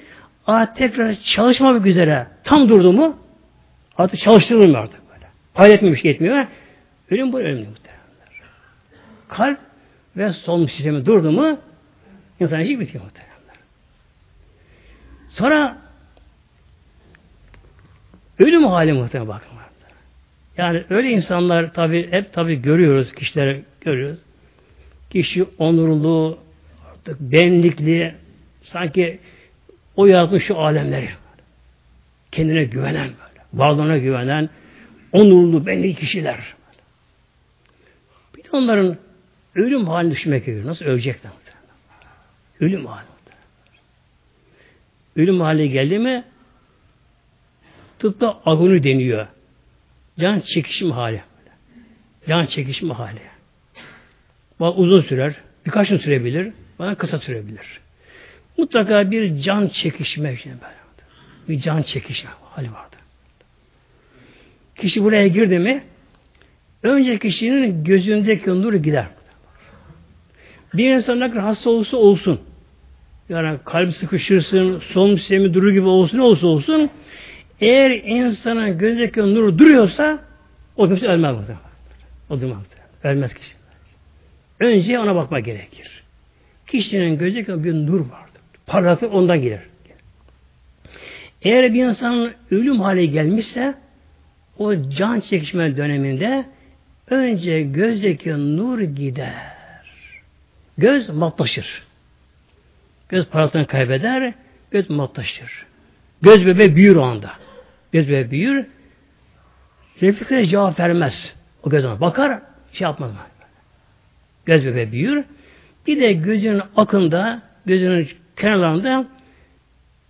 artık 0.48 0.76
tekrar 0.78 1.16
çalışmak 1.16 1.86
üzere 1.86 2.28
tam 2.44 2.70
durdu 2.70 2.94
mu 2.94 3.18
artık 3.98 4.20
çalıştırılmıyor 4.20 4.84
artık 4.84 5.00
böyle. 5.14 5.26
Hayretmemiş 5.54 6.06
yetmiyor. 6.06 6.46
Ölüm 7.12 7.34
bu 7.34 7.40
ölüm 7.40 7.58
muhtemelenler. 7.58 7.87
Kalp 9.28 9.60
ve 10.18 10.34
solunum 10.34 10.70
sistemi 10.70 11.06
durdu 11.06 11.32
mu 11.32 11.60
insan 12.40 12.60
işi 12.60 12.80
bitiyor 12.80 13.04
muhtemelenler. 13.04 13.58
Sonra 15.30 15.78
Ölüm 18.40 18.64
hali 18.64 18.94
muhtemelen 18.94 19.28
bakın. 19.28 19.58
Yani 20.58 20.84
öyle 20.90 21.10
insanlar 21.10 21.74
tabi 21.74 22.12
hep 22.12 22.34
tabi 22.34 22.62
görüyoruz 22.62 23.14
kişileri 23.14 23.64
görüyoruz. 23.82 24.20
Kişi 25.10 25.46
onurlu, 25.58 26.40
artık 26.92 27.20
benlikli, 27.20 28.16
sanki 28.64 29.20
o 29.96 30.06
yaratmış 30.06 30.44
şu 30.46 30.58
alemleri. 30.58 31.10
Kendine 32.32 32.64
güvenen 32.64 33.04
böyle, 33.04 33.46
varlığına 33.54 33.98
güvenen, 33.98 34.50
onurlu, 35.12 35.66
benlik 35.66 36.00
kişiler. 36.00 36.56
Bir 38.38 38.44
de 38.44 38.48
onların 38.52 38.98
ölüm 39.58 39.88
halini 39.88 40.12
düşünmek 40.12 40.46
gerekiyor. 40.46 40.70
Nasıl 40.70 40.86
ölecekler? 40.86 41.32
Ölüm 42.60 42.86
hali. 42.86 43.06
Ölüm 45.16 45.42
hali 45.42 45.70
geldi 45.72 46.00
mi 46.00 46.24
Tıpta 48.00 48.42
agoni 48.46 48.84
deniyor. 48.84 49.28
Can 50.20 50.40
çekişim 50.40 50.92
hali. 50.92 51.22
Can 52.28 52.46
çekişim 52.46 52.90
hali. 52.90 53.22
Bak 54.60 54.80
uzun 54.80 55.02
sürer. 55.02 55.36
Birkaç 55.66 55.90
gün 55.90 55.98
sürebilir. 55.98 56.54
Bana 56.80 56.96
kısa 56.96 57.20
sürebilir. 57.20 57.80
Mutlaka 58.58 59.12
bir 59.12 59.40
can 59.40 59.68
çekişme 59.68 60.38
şey 60.38 60.52
bir 61.50 61.60
can 61.60 61.82
çekişme 61.82 62.30
hali 62.44 62.74
vardır. 62.74 63.00
Kişi 64.76 65.04
buraya 65.04 65.28
girdi 65.28 65.60
mi 65.60 65.84
önce 66.84 67.20
kişinin 67.20 67.84
gözündeki 67.84 68.50
nur 68.50 68.74
gider. 68.74 69.08
Bir 70.74 70.96
insan 70.96 71.20
ne 71.20 71.30
kadar 71.30 71.44
hasta 71.44 71.70
olursa 71.70 71.98
olsun 71.98 72.40
yani 73.30 73.58
kalp 73.66 73.96
sıkışırsın, 73.96 74.82
son 74.94 75.16
sistemi 75.16 75.54
durur 75.54 75.72
gibi 75.72 75.88
olsun, 75.88 76.18
olsa 76.18 76.48
olsun 76.48 76.90
eğer 77.62 77.92
insanın 77.92 78.78
gözündeki 78.78 79.20
nur 79.20 79.58
duruyorsa 79.58 80.20
o 80.78 80.88
kimse 80.88 81.08
ölmez 81.08 81.36
muhtemelen. 81.36 81.68
O 82.30 82.42
durmaz. 82.42 82.64
Ölmez 83.04 83.34
kişi. 83.34 83.52
Önce 84.60 85.00
ona 85.00 85.16
bakma 85.16 85.40
gerekir. 85.40 86.04
Kişinin 86.68 87.18
gözündeki 87.18 87.64
bir 87.64 87.74
nur 87.74 88.00
vardır. 88.00 88.42
Parlaklık 88.68 89.14
ondan 89.14 89.42
gelir. 89.42 89.60
Eğer 91.42 91.74
bir 91.74 91.86
insanın 91.86 92.34
ölüm 92.52 92.80
hali 92.80 93.12
gelmişse 93.12 93.76
o 94.58 94.90
can 94.90 95.20
çekişme 95.20 95.78
döneminde 95.78 96.46
önce 97.10 97.62
gözdeki 97.62 98.58
nur 98.58 98.80
gider. 98.82 99.57
Göz 100.78 101.10
matlaşır. 101.10 101.84
Göz 103.10 103.28
parasını 103.28 103.68
kaybeder, 103.68 104.34
göz 104.72 104.90
matlaşır. 104.90 105.66
Göz 106.22 106.46
bebe 106.46 106.76
büyür 106.76 106.96
o 106.96 107.04
anda. 107.04 107.32
Göz 107.92 108.10
böyle 108.10 108.32
büyür. 108.32 108.66
Refikre 110.02 110.46
cevap 110.46 110.80
vermez. 110.80 111.36
O 111.64 111.70
göz 111.70 111.86
ona 111.86 112.02
bakar, 112.02 112.42
şey 112.74 112.86
yapmaz. 112.86 113.12
Göz 114.46 114.66
bebe 114.66 114.92
büyür. 114.92 115.24
Bir 115.88 116.02
de 116.02 116.14
gözünün 116.14 116.62
akında, 116.76 117.42
gözünün 117.66 118.10
kenarlarında 118.36 119.08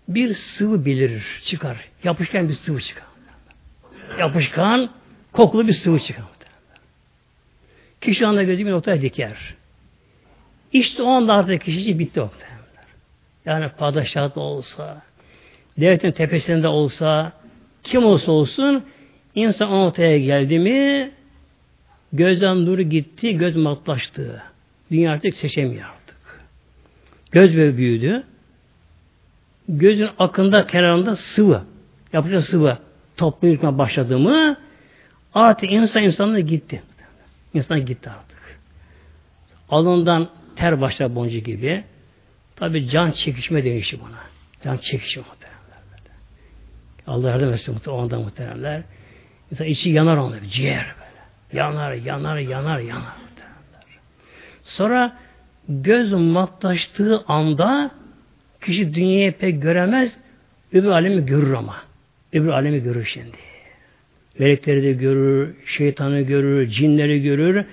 bir 0.08 0.34
sıvı 0.34 0.86
belirir, 0.86 1.41
çıkar. 1.43 1.77
Yapışkan 2.03 2.49
bir 2.49 2.53
sıvı 2.53 2.82
çıkar. 2.82 3.06
Yapışkan, 4.19 4.89
kokulu 5.32 5.67
bir 5.67 5.73
sıvı 5.73 5.99
çıkar. 5.99 6.23
Kişi 8.01 8.27
anda 8.27 8.43
gözü 8.43 8.65
bir 8.65 8.71
noktaya 8.71 9.01
diker. 9.01 9.56
İşte 10.73 11.03
o 11.03 11.08
anda 11.08 11.34
artık 11.34 11.62
kişi 11.62 11.99
bitti 11.99 12.21
o. 12.21 12.30
Yani 13.45 13.69
padişah 13.77 14.36
da 14.36 14.39
olsa, 14.39 15.01
devletin 15.77 16.12
tepesinde 16.12 16.67
olsa, 16.67 17.32
kim 17.84 18.06
olsa 18.06 18.32
olsun 18.32 18.84
insan 19.36 19.71
o 19.71 19.86
noktaya 19.86 20.19
geldi 20.19 20.60
mi 20.60 21.12
gözden 22.13 22.65
nuru 22.65 22.82
gitti, 22.82 23.38
göz 23.38 23.56
matlaştı. 23.56 24.43
Dünya 24.91 25.12
artık 25.12 25.36
seçemiyor 25.36 25.89
artık. 25.89 26.45
Göz 27.32 27.58
böyle 27.58 27.77
büyüdü. 27.77 28.23
Gözün 29.69 30.10
akında 30.19 30.67
kenarında 30.67 31.15
sıvı. 31.15 31.63
Yapacak 32.13 32.43
sıvı 32.43 32.77
toplayıp 33.17 33.63
başladı 33.63 34.19
mı 34.19 34.58
artık 35.34 35.71
insan 35.71 36.03
insanına 36.03 36.39
gitti. 36.39 36.84
İnsan 37.53 37.86
gitti 37.86 38.10
artık. 38.10 38.60
Alından 39.69 40.30
ter 40.57 40.81
başlar 40.81 41.15
boncu 41.15 41.37
gibi. 41.37 41.83
Tabi 42.55 42.89
can 42.89 43.11
çekişme 43.11 43.63
demişti 43.63 43.99
buna. 43.99 44.19
Can 44.63 44.77
çekişme 44.77 45.23
Allah 47.07 47.29
yardım 47.29 47.53
etsin 47.53 47.77
o 47.87 47.97
anda 48.01 48.19
muhteremler. 48.19 48.83
İnsan 49.51 49.67
içi 49.67 49.89
yanar 49.89 50.17
onda, 50.17 50.35
ciğer 50.49 50.85
böyle. 50.99 51.61
Yanar, 51.61 51.93
yanar, 51.93 52.37
yanar, 52.37 52.79
yanar. 52.79 53.13
Sonra 54.63 55.17
göz 55.69 56.13
matlaştığı 56.13 57.23
anda 57.27 57.91
kişi 58.61 58.93
dünyayı 58.93 59.37
pek 59.37 59.61
göremez, 59.61 60.17
öbür 60.73 60.89
alemi 60.89 61.25
görür 61.25 61.53
ama. 61.53 61.75
Öbür 62.33 62.47
alemi 62.47 62.83
görür 62.83 63.05
şimdi. 63.05 63.37
Melekleri 64.39 64.83
de 64.83 64.93
görür, 64.93 65.55
şeytanı 65.65 66.21
görür, 66.21 66.67
cinleri 66.67 67.23
görür. 67.23 67.65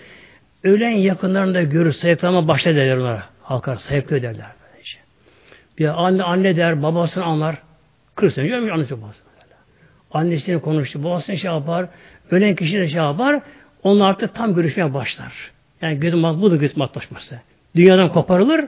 Ölen 0.64 0.90
yakınlarını 0.90 1.54
da 1.54 1.62
görür, 1.62 1.92
sayıklama 1.92 2.48
başla 2.48 2.74
derler 2.74 2.96
onlara. 2.96 3.22
Halkar, 3.42 3.76
sayıklıyor 3.76 4.22
derler. 4.22 4.46
Böylece. 4.72 4.98
Bir 5.78 6.04
anne, 6.06 6.22
anne 6.22 6.56
der, 6.56 6.82
babasını 6.82 7.24
anlar. 7.24 7.58
40 8.14 8.32
sene 8.32 8.46
görmüş 8.46 8.72
annesi 8.72 9.02
babasını. 9.02 9.24
Annesini 10.10 10.60
konuştu, 10.60 11.04
babasını 11.04 11.36
şey 11.36 11.50
yapar. 11.50 11.86
Ölen 12.30 12.54
kişi 12.54 12.78
de 12.78 12.88
şey 12.88 12.96
yapar. 12.96 13.40
Onlar 13.82 14.10
artık 14.10 14.34
tam 14.34 14.54
görüşmeye 14.54 14.94
başlar. 14.94 15.32
Yani 15.82 16.00
gözüm 16.00 16.22
budur 16.22 16.60
göz 16.60 16.76
matlaşması. 16.76 17.40
Dünyadan 17.76 18.12
koparılır, 18.12 18.64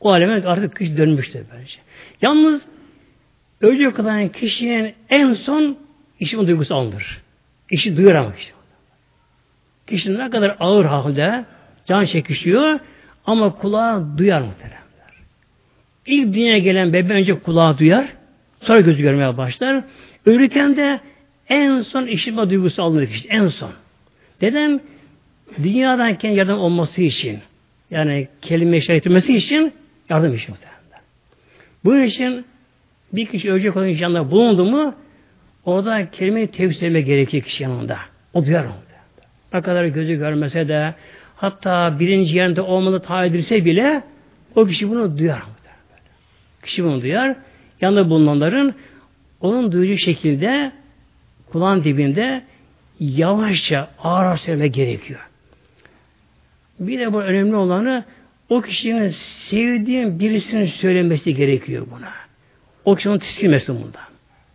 o 0.00 0.12
aleme 0.12 0.42
artık 0.44 0.76
kişi 0.76 0.96
dönmüştür 0.96 1.44
böylece. 1.52 1.78
Yalnız 2.22 2.62
ölecek 3.60 3.98
olan 3.98 4.28
kişinin 4.28 4.94
en 5.10 5.32
son 5.32 5.78
işin 6.20 6.46
duygusu 6.46 6.74
alınır. 6.74 7.22
İşi 7.70 7.96
duyar 7.96 8.14
ama 8.14 8.32
işte. 8.38 8.55
Kişi 9.86 10.18
ne 10.18 10.30
kadar 10.30 10.56
ağır 10.60 10.84
halde 10.84 11.44
can 11.86 12.04
çekişiyor 12.04 12.78
ama 13.26 13.54
kulağı 13.54 14.18
duyar 14.18 14.40
muhteremler. 14.40 14.76
İlk 16.06 16.34
dünyaya 16.34 16.58
gelen 16.58 16.92
bebe 16.92 17.12
önce 17.12 17.34
kulağı 17.34 17.78
duyar, 17.78 18.06
sonra 18.60 18.80
gözü 18.80 19.02
görmeye 19.02 19.36
başlar. 19.36 19.84
Ölürken 20.26 20.76
de 20.76 21.00
en 21.48 21.80
son 21.80 22.06
işitme 22.06 22.50
duygusu 22.50 22.82
alınır 22.82 23.06
kişi, 23.06 23.28
en 23.28 23.48
son. 23.48 23.72
Dedem 24.40 24.80
dünyadan 25.62 26.18
kendi 26.18 26.38
yardım 26.38 26.58
olması 26.58 27.02
için 27.02 27.38
yani 27.90 28.28
kelime 28.42 28.76
işaret 28.76 29.28
için 29.28 29.72
yardım 30.08 30.34
işi 30.34 30.50
muhtemelen. 30.50 30.76
Bunun 31.84 32.02
için 32.02 32.44
bir 33.12 33.26
kişi 33.26 33.52
ölecek 33.52 33.76
olan 33.76 33.86
yanında 33.86 34.30
bulundu 34.30 34.64
mu 34.64 34.94
orada 35.64 36.10
kelimeyi 36.10 36.46
tevzih 36.46 37.06
gerekiyor 37.06 37.42
kişi 37.42 37.62
yanında. 37.62 37.98
O 38.34 38.46
duyar 38.46 38.64
onu. 38.64 38.85
Ne 39.52 39.62
kadar 39.62 39.84
gözü 39.84 40.14
görmese 40.14 40.68
de 40.68 40.94
hatta 41.36 42.00
birinci 42.00 42.36
yerinde 42.36 42.60
olmalı 42.60 43.02
tayin 43.02 43.32
bile 43.64 44.02
o 44.54 44.66
kişi 44.66 44.90
bunu 44.90 45.18
duyar. 45.18 45.42
Kişi 46.62 46.84
bunu 46.84 47.02
duyar. 47.02 47.36
Yanında 47.80 48.10
bulunanların 48.10 48.74
onun 49.40 49.72
duyduğu 49.72 49.96
şekilde 49.96 50.72
kulağın 51.52 51.84
dibinde 51.84 52.42
yavaşça 53.00 53.88
ağır 54.02 54.36
söyleme 54.36 54.68
gerekiyor. 54.68 55.28
Bir 56.80 56.98
de 56.98 57.12
bu 57.12 57.22
önemli 57.22 57.56
olanı 57.56 58.04
o 58.48 58.60
kişinin 58.60 59.08
sevdiğin 59.48 60.20
birisinin 60.20 60.66
söylemesi 60.66 61.34
gerekiyor 61.34 61.86
buna. 61.90 62.12
O 62.84 62.94
kişi 62.94 63.10
onu 63.10 63.20
bunda. 63.82 63.98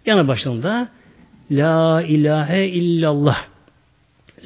Yanı 0.06 0.27
başında 0.27 0.88
La 1.51 2.01
ilahe 2.01 2.65
illallah 2.67 3.50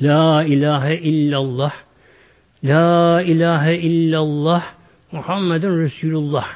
La 0.01 0.43
ilahe 0.43 0.95
illallah 0.97 1.73
La 2.63 3.21
ilahe 3.21 3.75
illallah 3.75 4.63
Muhammedun 5.12 5.79
Resulullah 5.79 6.47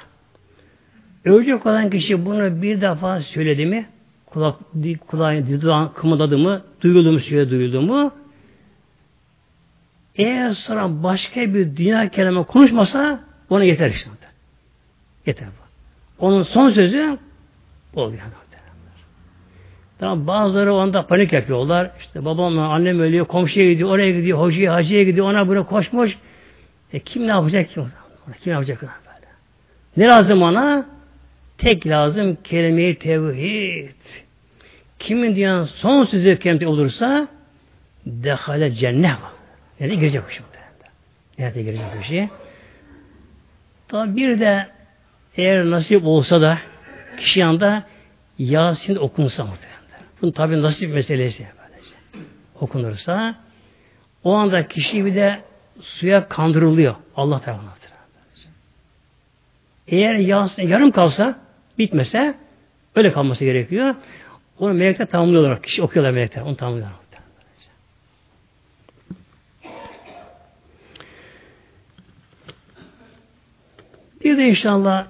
Ölecek 1.25 1.65
olan 1.65 1.89
kişi 1.89 2.25
bunu 2.25 2.62
bir 2.62 2.82
defa 2.82 3.21
söyledi 3.21 3.65
mi 3.65 3.86
kulak, 4.25 4.56
kulağını 5.08 5.93
kımıldadı 5.93 6.38
mı 6.38 6.62
duyuldu 6.82 7.12
mu 7.12 7.19
söyle 7.19 7.49
duyuldu 7.49 7.82
mu 7.82 8.12
eğer 10.19 10.54
sonra 10.54 11.04
başka 11.04 11.54
bir 11.54 11.78
dünya 11.78 12.10
kelime 12.10 12.43
konuşmasa 12.43 13.19
ona 13.49 13.63
yeter 13.63 13.89
işte. 13.89 14.10
Yeter 15.25 15.47
bu. 15.47 16.25
Onun 16.25 16.43
son 16.43 16.69
sözü 16.69 17.17
oluyor. 17.93 18.21
Tamam 19.99 20.27
bazıları 20.27 20.73
onda 20.73 21.07
panik 21.07 21.33
yapıyorlar. 21.33 21.91
İşte 21.99 22.25
babam, 22.25 22.59
annem 22.59 22.99
ölüyor, 22.99 23.25
komşuya 23.25 23.71
gidiyor, 23.71 23.89
oraya 23.89 24.12
gidiyor, 24.12 24.39
hocaya, 24.39 24.73
hacıya 24.73 25.03
gidiyor, 25.03 25.27
ona 25.27 25.47
buna 25.47 25.63
koşmuş. 25.63 26.17
E 26.93 26.99
kim 26.99 27.27
ne 27.27 27.31
yapacak 27.31 27.69
ki? 27.69 27.81
Kim 28.43 28.51
ne 28.51 28.53
yapacak 28.53 28.81
böyle? 28.81 28.91
Ne 29.97 30.07
lazım 30.07 30.41
ona? 30.41 30.85
Tek 31.57 31.88
lazım 31.88 32.38
kelime-i 32.43 32.95
tevhid. 32.95 33.89
Kimin 34.99 35.35
diyen 35.35 35.63
son 35.63 36.05
sözü 36.05 36.39
kendi 36.39 36.67
olursa 36.67 37.27
dehale 38.05 38.71
cennet. 38.71 39.17
Yani 39.79 39.99
girecek 39.99 40.21
o 40.27 40.31
şimdi. 40.31 40.47
Nerede 41.39 41.62
girecek 41.62 41.85
o 41.99 42.03
şey? 42.03 42.27
Tabi 43.88 44.15
bir 44.15 44.39
de 44.39 44.67
eğer 45.38 45.69
nasip 45.69 46.05
olsa 46.05 46.41
da 46.41 46.57
kişi 47.17 47.39
yanında 47.39 47.83
Yasin 48.39 48.95
okunsa 48.95 49.45
muhtemelen. 49.45 49.68
Bunun 50.21 50.32
tabi 50.32 50.62
nasip 50.62 50.93
meselesi. 50.93 51.47
Böylece. 51.60 51.95
Okunursa 52.62 53.36
o 54.23 54.34
anda 54.34 54.67
kişi 54.67 55.05
bir 55.05 55.15
de 55.15 55.41
suya 55.82 56.27
kandırılıyor. 56.27 56.95
Allah 57.15 57.39
tarafından. 57.39 57.79
Eğer 59.91 60.15
Yasin 60.15 60.67
yarım 60.67 60.91
kalsa 60.91 61.39
bitmese 61.77 62.36
öyle 62.95 63.12
kalması 63.12 63.45
gerekiyor. 63.45 63.95
Onu 64.60 64.73
melekler 64.73 65.05
tamamlıyorlar. 65.05 65.62
Kişi 65.62 65.82
okuyorlar 65.82 66.12
melekler. 66.12 66.41
Onu 66.41 66.55
tamamlıyorlar. 66.55 66.99
Bir 74.23 74.38
de 74.38 74.49
inşallah 74.49 75.08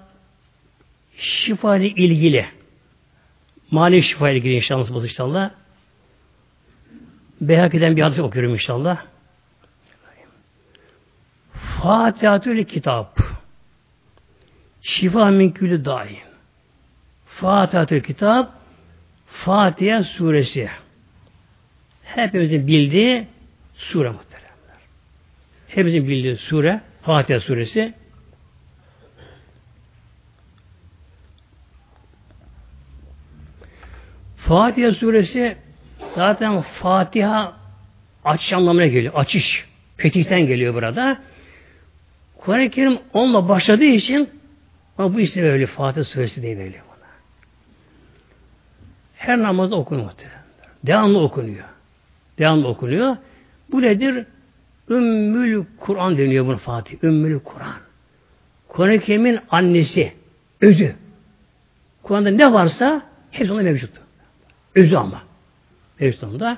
şifa 1.17 1.78
ilgili 1.78 2.45
manevi 3.72 4.04
şifa 4.04 4.30
ile 4.30 4.38
ilgili 4.38 4.54
inşallah 4.54 4.94
bu 4.94 5.04
inşallah. 5.04 5.52
Beyhaki'den 7.42 7.96
bir 7.96 8.02
hadis 8.02 8.20
okuyorum 8.20 8.54
inşallah. 8.54 9.06
Fatihatül 11.54 12.66
kitap. 12.66 13.20
Şifa 14.82 15.26
min 15.26 15.52
külü 15.52 15.86
daim. 15.86 16.18
Fatihatül 17.26 18.02
kitap 18.02 18.54
Fatiha 19.26 20.04
suresi. 20.04 20.70
Hepimizin 22.04 22.68
bildiği 22.68 23.28
sure 23.76 24.10
muhteremler. 24.10 24.80
Hepimizin 25.68 26.08
bildiği 26.08 26.38
sure 26.38 26.82
Fatiha 27.02 27.40
suresi 27.40 27.94
Fatiha 34.50 34.92
suresi 34.92 35.58
zaten 36.16 36.62
Fatiha 36.62 37.54
açış 38.26 38.54
anlamına 38.54 38.88
geliyor. 38.88 39.14
Açış. 39.14 39.66
Fetihten 39.98 40.48
geliyor 40.48 40.74
burada. 40.74 41.18
Kur'an-ı 42.38 42.70
Kerim 42.70 43.00
onunla 43.14 43.50
başladığı 43.50 43.86
için 43.86 44.30
ama 44.98 45.14
bu 45.14 45.20
isim 45.20 45.46
öyle 45.46 45.66
Fatiha 45.66 46.04
suresi 46.04 46.42
diye 46.42 46.58
veriliyor 46.58 46.84
buna. 46.88 47.08
Her 49.16 49.40
namazda 49.40 49.76
okunuyor. 49.76 50.12
Devamlı 50.84 51.20
okunuyor. 51.20 51.66
Devamlı 52.40 52.68
okunuyor. 52.68 53.18
Bu 53.72 53.82
nedir? 53.82 54.26
Ümmül 54.90 55.64
Kur'an 55.80 56.18
deniyor 56.18 56.46
bunu 56.46 56.58
Fatih. 56.58 57.04
Ümmül 57.04 57.40
Kur'an. 57.40 57.76
Kur'an-ı 58.68 59.00
Kerim'in 59.00 59.40
annesi, 59.50 60.14
özü. 60.62 60.96
Kur'an'da 62.04 62.30
ne 62.30 62.54
varsa 62.54 63.02
hepsi 63.32 63.54
onda 63.54 63.63
mevcuttur. 63.63 64.09
Özü 64.76 64.96
ama. 64.96 65.24
Mevzusunda. 66.00 66.58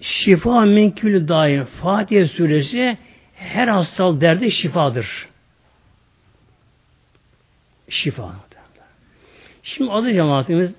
Şifa 0.00 0.60
minkül 0.60 1.28
daim. 1.28 1.64
Fatiha 1.64 2.26
suresi 2.26 2.98
her 3.34 3.68
hastalık 3.68 4.20
derdi 4.20 4.50
şifadır. 4.50 5.28
Şifa. 7.88 8.34
Şimdi 9.62 9.90
adı 9.90 10.12
cemaatimiz 10.12 10.70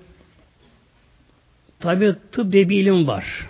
tabi 1.80 2.14
tıp 2.32 2.52
diye 2.52 2.68
bir 2.68 2.80
ilim 2.80 3.06
var. 3.06 3.48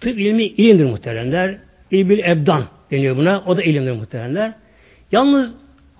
Tıp 0.00 0.18
ilmi 0.18 0.42
ilimdir 0.42 0.84
muhteremler. 0.84 1.58
İlbil 1.90 2.18
ebdan 2.18 2.64
deniyor 2.90 3.16
buna. 3.16 3.42
O 3.46 3.56
da 3.56 3.62
ilimdir 3.62 3.92
muhteremler. 3.92 4.52
Yalnız 5.12 5.54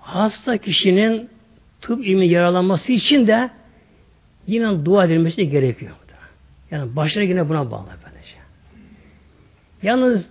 hasta 0.07 0.57
kişinin 0.57 1.29
tıp 1.81 2.05
ilmi 2.07 2.27
yaralanması 2.27 2.91
için 2.91 3.27
de 3.27 3.49
yine 4.47 4.85
dua 4.85 5.05
edilmesi 5.05 5.49
gerekiyor. 5.49 5.91
Yani 6.71 6.95
başları 6.95 7.25
yine 7.25 7.49
buna 7.49 7.71
bağlı 7.71 7.87
böylece. 8.05 8.35
Yalnız 9.83 10.25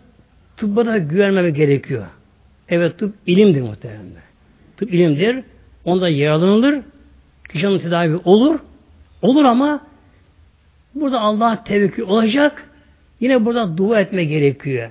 tıbba 0.57 0.87
da 0.87 0.99
güvenmeme 0.99 1.51
gerekiyor. 1.51 2.07
Evet 2.69 2.99
tıp 2.99 3.15
ilimdir 3.27 3.61
muhtemelen. 3.61 4.03
Tıp 4.77 4.95
ilimdir. 4.95 5.45
Onda 5.85 6.09
yaralanılır. 6.09 6.81
Kişinin 7.53 7.79
tedavi 7.79 8.17
olur. 8.25 8.59
Olur 9.23 9.45
ama 9.45 9.81
burada 10.95 11.21
Allah 11.21 11.65
tevekkül 11.65 12.03
olacak. 12.03 12.71
Yine 13.21 13.45
burada 13.45 13.77
dua 13.77 14.01
etme 14.01 14.25
gerekiyor. 14.25 14.91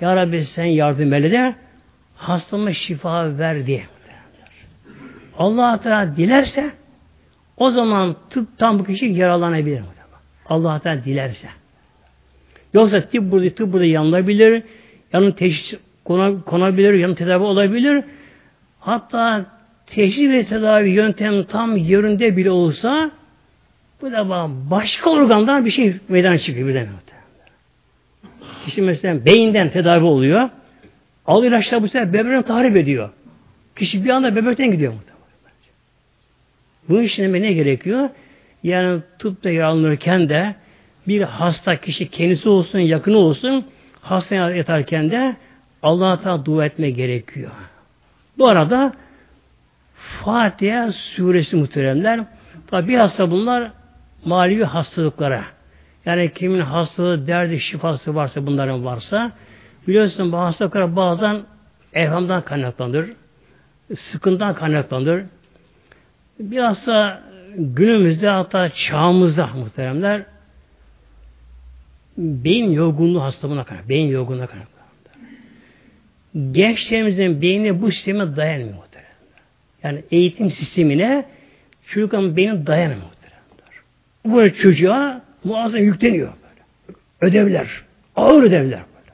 Ya 0.00 0.16
Rabbi 0.16 0.44
sen 0.44 0.64
yardım 0.64 1.12
eyle 1.12 1.30
de 1.30 1.54
hastama 2.16 2.72
şifa 2.72 3.38
ver 3.38 3.66
diye. 3.66 3.82
Allah 5.38 5.80
Teala 5.80 6.16
dilerse 6.16 6.70
o 7.56 7.70
zaman 7.70 8.16
tıp 8.30 8.58
tam 8.58 8.78
bu 8.78 8.84
kişi 8.84 9.06
yaralanabilir. 9.06 9.82
Allah 10.46 10.78
Teala 10.78 11.04
dilerse. 11.04 11.48
Yoksa 12.74 13.00
tıp 13.00 13.30
burada, 13.30 13.50
tıp 13.50 13.72
burada 13.72 13.84
yanılabilir, 13.84 14.62
yanın 15.12 15.32
teşhis 15.32 15.78
konabilir, 16.44 16.94
yanın 16.94 17.14
tedavi 17.14 17.44
olabilir. 17.44 18.04
Hatta 18.80 19.46
teşhis 19.86 20.30
ve 20.30 20.44
tedavi 20.44 20.90
yöntem 20.90 21.44
tam 21.44 21.76
yerinde 21.76 22.36
bile 22.36 22.50
olsa 22.50 23.10
bu 24.02 24.12
da 24.12 24.50
başka 24.70 25.10
organdan 25.10 25.64
bir 25.64 25.70
şey 25.70 25.96
meydana 26.08 26.38
çıkıyor 26.38 26.68
birden. 26.68 26.88
Kişi 28.64 28.82
mesela 28.82 29.24
beyinden 29.24 29.70
tedavi 29.70 30.04
oluyor. 30.04 30.48
Al 31.26 31.44
ilaçlar 31.44 31.82
bu 31.82 31.88
sefer 31.88 32.12
böbreğini 32.12 32.42
tahrip 32.42 32.76
ediyor. 32.76 33.10
Kişi 33.76 34.04
bir 34.04 34.10
anda 34.10 34.36
böbrekten 34.36 34.70
gidiyor. 34.70 34.92
Bu 36.88 37.02
işin 37.02 37.32
ne 37.32 37.52
gerekiyor? 37.52 38.08
Yani 38.62 39.00
tıpta 39.18 39.50
yaralanırken 39.50 40.28
de 40.28 40.54
bir 41.08 41.22
hasta 41.22 41.76
kişi 41.76 42.10
kendisi 42.10 42.48
olsun, 42.48 42.78
yakını 42.78 43.18
olsun 43.18 43.64
hastaya 44.00 44.50
yatarken 44.50 45.10
de 45.10 45.36
Allah'a 45.82 46.20
Teala 46.20 46.44
dua 46.44 46.64
etme 46.64 46.90
gerekiyor. 46.90 47.50
Bu 48.38 48.48
arada 48.48 48.92
Fatiha 50.24 50.92
suresi 50.92 51.56
muhteremler 51.56 52.20
tabi 52.66 52.96
hasta 52.96 53.30
bunlar 53.30 53.70
manevi 54.24 54.64
hastalıklara 54.64 55.44
yani 56.06 56.32
kimin 56.32 56.60
hastalığı, 56.60 57.26
derdi, 57.26 57.60
şifası 57.60 58.14
varsa 58.14 58.46
bunların 58.46 58.84
varsa 58.84 59.32
biliyorsun 59.88 60.32
bu 60.32 60.36
hastalıklar 60.36 60.96
bazen 60.96 61.42
evhamdan 61.92 62.42
kaynaklanır, 62.42 63.12
sıkıntıdan 63.96 64.54
kaynaklanır. 64.54 65.24
Biraz 66.38 66.86
da 66.86 67.22
günümüzde 67.56 68.28
hatta 68.28 68.70
çağımızda 68.70 69.46
muhteremler 69.46 70.22
beyin 72.18 72.72
yorgunluğu 72.72 73.22
hastalığına 73.22 73.64
kaynaklanır. 73.64 73.88
Beyin 73.88 74.08
yorgunluğuna 74.08 74.46
kaynaklanır. 74.46 74.78
Gençlerimizin 76.52 77.42
beyni 77.42 77.82
bu 77.82 77.92
sisteme 77.92 78.36
dayanmıyor 78.36 78.74
muhteremler. 78.74 79.12
Yani 79.82 80.02
eğitim 80.10 80.50
sistemine 80.50 81.24
çocukların 81.86 82.36
beyni 82.36 82.66
dayanmıyor 82.66 83.02
muhteremler. 83.02 83.38
Bu 84.24 84.54
çocuğa 84.62 85.22
muazzam 85.44 85.82
yükleniyor 85.82 86.28
böyle. 86.42 86.98
Ödevler. 87.20 87.68
Ağır 88.16 88.42
ödevler 88.42 88.80
böyle. 88.80 89.12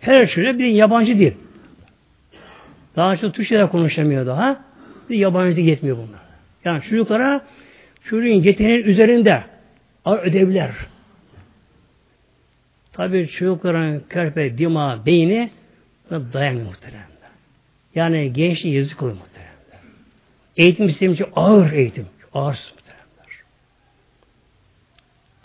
Her 0.00 0.28
çocuğa 0.28 0.58
bir 0.58 0.66
yabancı 0.66 1.18
dil. 1.18 1.32
Daha 2.96 3.16
çok 3.16 3.34
Türkçe'de 3.34 3.68
konuşamıyor 3.68 4.26
daha. 4.26 4.64
Bir 5.10 5.16
yabancı 5.16 5.60
yetmiyor 5.60 5.96
bunlar. 5.96 6.20
Yani 6.64 6.82
çocuklara 6.82 7.44
çocuğun 8.04 8.26
yeteneğin 8.28 8.84
üzerinde 8.84 9.44
ödevler. 10.06 10.70
Tabi 12.92 13.28
çocukların 13.28 14.02
körpe, 14.08 14.58
dima, 14.58 15.06
beyni 15.06 15.50
dayanmıyor 16.10 16.66
muhtemelen. 16.66 17.06
Yani 17.94 18.32
gençliği 18.32 18.74
yazık 18.74 19.02
oluyor 19.02 19.16
muhtemelen. 19.16 19.54
Eğitim 20.56 20.88
sistemi 20.88 21.16
çok 21.16 21.32
ağır 21.36 21.72
eğitim. 21.72 22.06
Ağır 22.34 22.74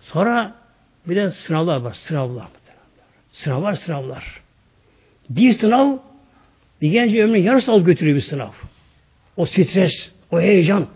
Sonra 0.02 0.56
bir 1.06 1.16
de 1.16 1.32
sınavlar 1.32 1.82
var. 1.82 1.94
Sınavlar. 1.94 2.48
Sınavlar 3.32 3.74
sınavlar. 3.74 4.42
Bir 5.30 5.52
sınav 5.52 5.98
bir 6.82 6.92
genci 6.92 7.24
ömrünün 7.24 7.44
yarısı 7.44 7.72
alıp 7.72 7.86
götürüyor 7.86 8.18
bir 8.18 8.22
sınav. 8.22 8.52
O 9.40 9.46
stres, 9.46 10.12
o 10.32 10.42
heyecan. 10.42 10.88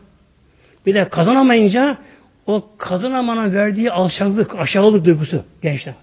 Bir 0.86 0.96
de 0.96 1.10
kazanamayınca 1.10 1.98
o 2.48 2.70
kazanamanın 2.78 3.54
verdiği 3.54 3.92
alçaklık, 3.92 4.56
aşağılık 4.56 5.06
duygusu 5.06 5.44
gençler. 5.62 5.94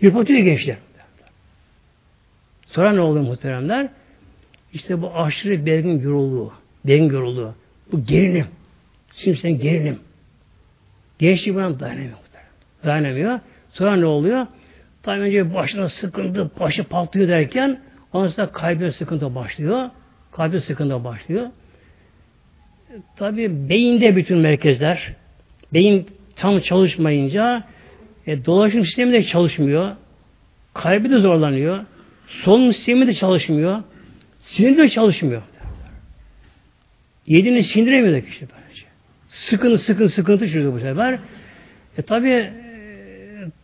Yırpatıyor 0.00 0.40
gençler. 0.40 0.76
Sonra 2.66 2.92
ne 2.92 3.00
oluyor 3.00 3.24
muhteremler? 3.24 3.88
İşte 4.72 5.02
bu 5.02 5.14
aşırı 5.14 5.66
belgin 5.66 6.00
yorulduğu, 6.00 6.52
belgin 6.84 7.10
yorulduğu, 7.10 7.54
bu 7.92 8.04
gerilim, 8.04 8.46
simsen 9.12 9.58
gerilim. 9.58 9.98
Gençlik 11.18 11.54
buna 11.54 11.80
dayanamıyor 11.80 12.16
dayanamıyor. 12.84 13.40
Sonra 13.72 13.96
ne 13.96 14.06
oluyor? 14.06 14.46
Tabi 15.02 15.20
önce 15.20 15.54
başına 15.54 15.88
sıkıntı, 15.88 16.50
başı 16.60 16.84
patlıyor 16.84 17.28
derken 17.28 17.80
ondan 18.12 18.28
sonra 18.28 18.52
kalbine 18.52 18.90
sıkıntı 18.90 19.34
başlıyor. 19.34 19.90
Kalbine 20.36 20.60
sıkıntı 20.60 21.04
başlıyor. 21.04 21.46
Tabi 23.16 23.68
beyinde 23.68 24.16
bütün 24.16 24.38
merkezler, 24.38 25.14
beyin 25.74 26.06
tam 26.36 26.58
çalışmayınca 26.58 27.64
e, 28.26 28.44
dolaşım 28.44 28.84
sistemi 28.84 29.12
de 29.12 29.22
çalışmıyor. 29.22 29.96
Kalbi 30.74 31.10
de 31.10 31.18
zorlanıyor. 31.18 31.84
Solunum 32.26 32.72
sistemi 32.72 33.06
de 33.06 33.14
çalışmıyor. 33.14 33.82
Sinir 34.40 34.78
de 34.78 34.88
çalışmıyor. 34.88 35.42
Yediğini 37.26 37.62
sindiremiyor 37.62 38.20
kişi 38.20 38.40
böylece. 38.40 38.86
Sıkıntı, 39.28 39.78
sıkıntı, 39.78 40.12
sıkıntı 40.12 40.44
çözüyor 40.44 40.72
bu 40.72 40.80
sefer. 40.80 41.18
E 41.98 42.02
tabi 42.02 42.52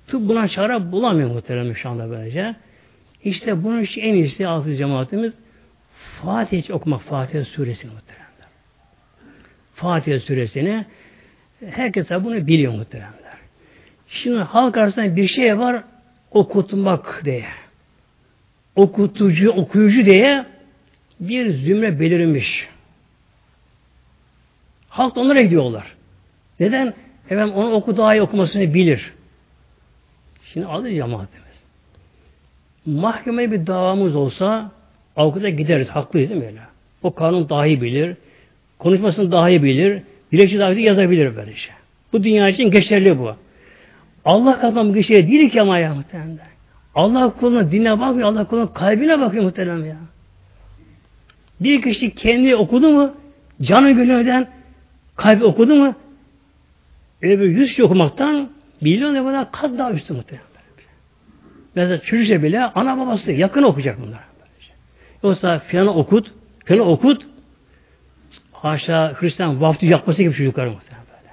Tıp 0.06 0.28
buna 0.28 0.48
çare 0.48 0.92
bulamıyor 0.92 1.30
muhterem 1.30 1.76
şu 1.76 1.88
anda 1.88 2.10
böylece. 2.10 2.54
İşte 3.24 3.64
bunun 3.64 3.82
için 3.82 4.00
en 4.00 4.14
iyisi 4.14 4.46
altı 4.46 4.74
cemaatimiz 4.74 5.32
Fatiha 6.22 6.74
okumak 6.74 7.00
Fatiha 7.00 7.44
suresini 7.44 7.90
muhteremler. 7.90 8.48
Fatiha 9.74 10.20
suresini 10.20 10.86
herkes 11.70 12.10
bunu 12.10 12.46
biliyor 12.46 12.72
muhteremler. 12.72 13.32
Şimdi 14.08 14.38
halk 14.38 14.76
arasında 14.76 15.16
bir 15.16 15.28
şey 15.28 15.58
var 15.58 15.84
okutmak 16.30 17.22
diye. 17.24 17.46
Okutucu, 18.76 19.50
okuyucu 19.50 20.04
diye 20.04 20.46
bir 21.20 21.52
zümre 21.52 22.00
belirmiş. 22.00 22.68
Halk 24.88 25.16
onlara 25.16 25.42
gidiyorlar. 25.42 25.94
Neden? 26.60 26.94
Efendim 27.30 27.54
onu 27.54 27.72
oku 27.72 27.96
daha 27.96 28.14
iyi 28.14 28.22
okumasını 28.22 28.74
bilir. 28.74 29.12
Şimdi 30.52 30.66
adı 30.66 30.94
cemaatimiz. 30.94 31.62
Mahkemeye 32.86 33.52
bir 33.52 33.66
davamız 33.66 34.16
olsa 34.16 34.70
avukata 35.16 35.48
gideriz. 35.48 35.88
Haklıyız 35.88 36.30
değil 36.30 36.40
mi 36.40 36.46
öyle? 36.46 36.60
O 37.02 37.14
kanun 37.14 37.48
dahi 37.48 37.82
bilir. 37.82 38.16
Konuşmasını 38.78 39.32
dahi 39.32 39.62
bilir. 39.62 40.02
Dilekçe 40.32 40.58
daveti 40.58 40.80
yazabilir 40.80 41.36
böyle 41.36 41.54
şey. 41.54 41.74
Bu 42.12 42.24
dünya 42.24 42.48
için 42.48 42.70
geçerli 42.70 43.18
bu. 43.18 43.34
Allah 44.24 44.60
katından 44.60 44.88
bu 44.88 44.94
geçerli 44.94 45.28
değil 45.28 45.50
ki 45.50 45.60
ama 45.60 45.78
ya 45.78 45.94
muhtemelen. 45.94 46.38
Allah 46.94 47.34
kuluna 47.40 47.72
dinle 47.72 48.00
bakmıyor. 48.00 48.28
Allah 48.28 48.44
kuluna 48.44 48.72
kalbine 48.72 49.20
bakıyor 49.20 49.44
muhtemelen 49.44 49.84
ya. 49.84 49.96
Bir 51.60 51.82
kişi 51.82 52.14
kendi 52.14 52.56
okudu 52.56 52.90
mu 52.90 53.14
canı 53.62 53.90
gönülden 53.90 54.48
kalbi 55.16 55.44
okudu 55.44 55.76
mu 55.76 55.94
öbür 57.22 57.48
yüz 57.48 57.80
okumaktan 57.80 58.48
Milyon 58.82 59.14
defa 59.14 59.50
kat 59.50 59.78
daha 59.78 59.92
üstü 59.92 60.14
muhtemelen. 60.14 60.46
Mesela 61.74 61.98
çocukça 61.98 62.42
bile 62.42 62.60
ana 62.64 62.98
babası 62.98 63.32
yakın 63.32 63.62
okuyacak 63.62 63.98
bunlar. 64.06 64.20
Yoksa 65.22 65.58
filan 65.58 65.98
okut, 65.98 66.32
filan 66.64 66.88
okut 66.88 67.26
haşa 68.52 69.12
Hristiyan 69.14 69.60
vaftiz 69.60 69.90
yapması 69.90 70.22
gibi 70.22 70.34
çocuklar 70.34 70.66
muhtemelen 70.66 71.06
böyle. 71.06 71.32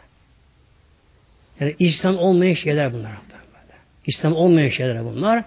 Yani 1.60 1.76
İslam 1.80 2.18
olmayan 2.18 2.54
şeyler 2.54 2.94
bunlar 2.94 3.12
böyle. 3.12 3.78
İslam 4.06 4.36
olmayan 4.36 4.70
şeyler 4.70 5.06
bunlar. 5.06 5.44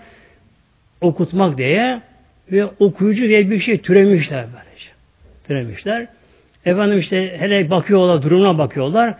Okutmak 1.00 1.58
diye 1.58 2.00
ve 2.52 2.64
okuyucu 2.64 3.28
diye 3.28 3.50
bir 3.50 3.60
şey 3.60 3.78
türemişler 3.78 4.46
böylece. 4.46 4.90
Türemişler. 5.46 6.06
Efendim 6.64 6.98
işte 6.98 7.36
hele 7.38 7.70
bakıyorlar, 7.70 8.22
durumuna 8.22 8.58
bakıyorlar. 8.58 9.14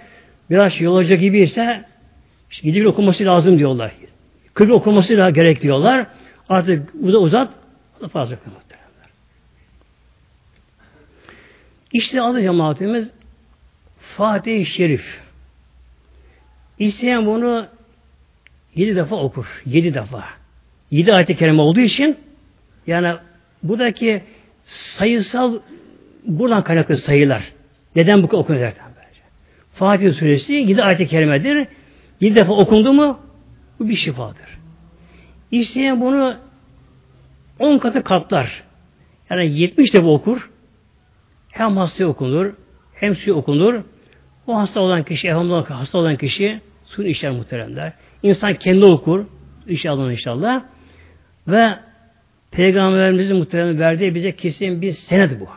Biraz 0.51 0.81
yolacak 0.81 1.21
gibi 1.21 1.41
ise 1.41 1.85
işte 2.51 2.69
gidip 2.69 2.87
okuması 2.87 3.25
lazım 3.25 3.59
diyorlar. 3.59 3.93
Kıble 4.55 4.73
okuması 4.73 5.19
da 5.19 5.31
gerek 5.31 5.63
diyorlar. 5.63 6.07
Artık 6.49 6.95
bu 6.95 7.13
da 7.13 7.19
uzat. 7.19 7.53
Fazla 8.13 8.37
muhteremler. 8.37 8.72
İşte 11.93 12.23
adı 12.23 12.43
cemaatimiz 12.43 13.11
Fatih-i 14.17 14.67
Şerif. 14.67 15.21
İsteyen 16.79 17.27
bunu 17.27 17.67
yedi 18.75 18.97
defa 18.97 19.17
okur. 19.17 19.63
Yedi 19.67 19.95
defa. 19.95 20.25
Yedi 20.91 21.15
ayet-i 21.15 21.37
kerime 21.37 21.63
olduğu 21.63 21.81
için 21.81 22.17
yani 22.87 23.15
buradaki 23.63 24.23
sayısal 24.65 25.59
buradan 26.25 26.65
kaynaklı 26.65 26.97
sayılar. 26.97 27.53
Neden 27.97 28.23
bu 28.23 28.37
okunuyor? 28.37 28.73
Fatiha 29.75 30.13
suresi 30.13 30.53
yedi 30.53 30.83
ayet-i 30.83 31.07
kerimedir. 31.07 31.69
Bir 32.21 32.35
defa 32.35 32.53
okundu 32.53 32.93
mu 32.93 33.21
bu 33.79 33.89
bir 33.89 33.97
şifadır. 33.97 34.59
İsteyen 35.51 36.01
bunu 36.01 36.37
on 37.59 37.79
katı 37.79 38.05
katlar. 38.05 38.63
Yani 39.31 39.59
yetmiş 39.59 39.95
defa 39.95 40.07
okur. 40.07 40.52
Hem 41.53 41.77
hastaya 41.77 42.09
okunur, 42.09 42.53
hem 42.95 43.15
suya 43.17 43.37
okunur. 43.37 43.83
O 44.47 44.59
hasta 44.59 44.81
olan 44.81 45.03
kişi, 45.03 45.29
elhamdülillah 45.29 45.71
hasta 45.71 45.99
olan 45.99 46.17
kişi 46.17 46.61
suyun 46.85 47.09
işler 47.09 47.31
muhteremler. 47.31 47.93
İnsan 48.23 48.55
kendi 48.55 48.85
okur, 48.85 49.27
inşallah 49.67 50.13
inşallah. 50.13 50.63
Ve 51.49 51.75
Peygamberimizin 52.51 53.37
muhtemelen 53.37 53.79
verdiği 53.79 54.15
bize 54.15 54.37
kesin 54.37 54.83
bir 54.83 54.93
senet 54.93 55.41
bu. 55.41 55.49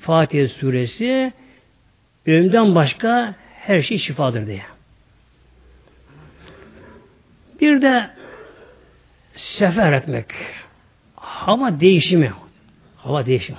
Fatiha 0.00 0.48
suresi 0.48 1.32
ölümden 2.26 2.74
başka 2.74 3.34
her 3.54 3.82
şey 3.82 3.98
şifadır 3.98 4.46
diye. 4.46 4.62
Bir 7.60 7.82
de 7.82 8.10
sefer 9.34 9.92
etmek. 9.92 10.26
Hava 11.16 11.80
değişimi. 11.80 12.32
Hava 12.96 13.26
değişimi. 13.26 13.58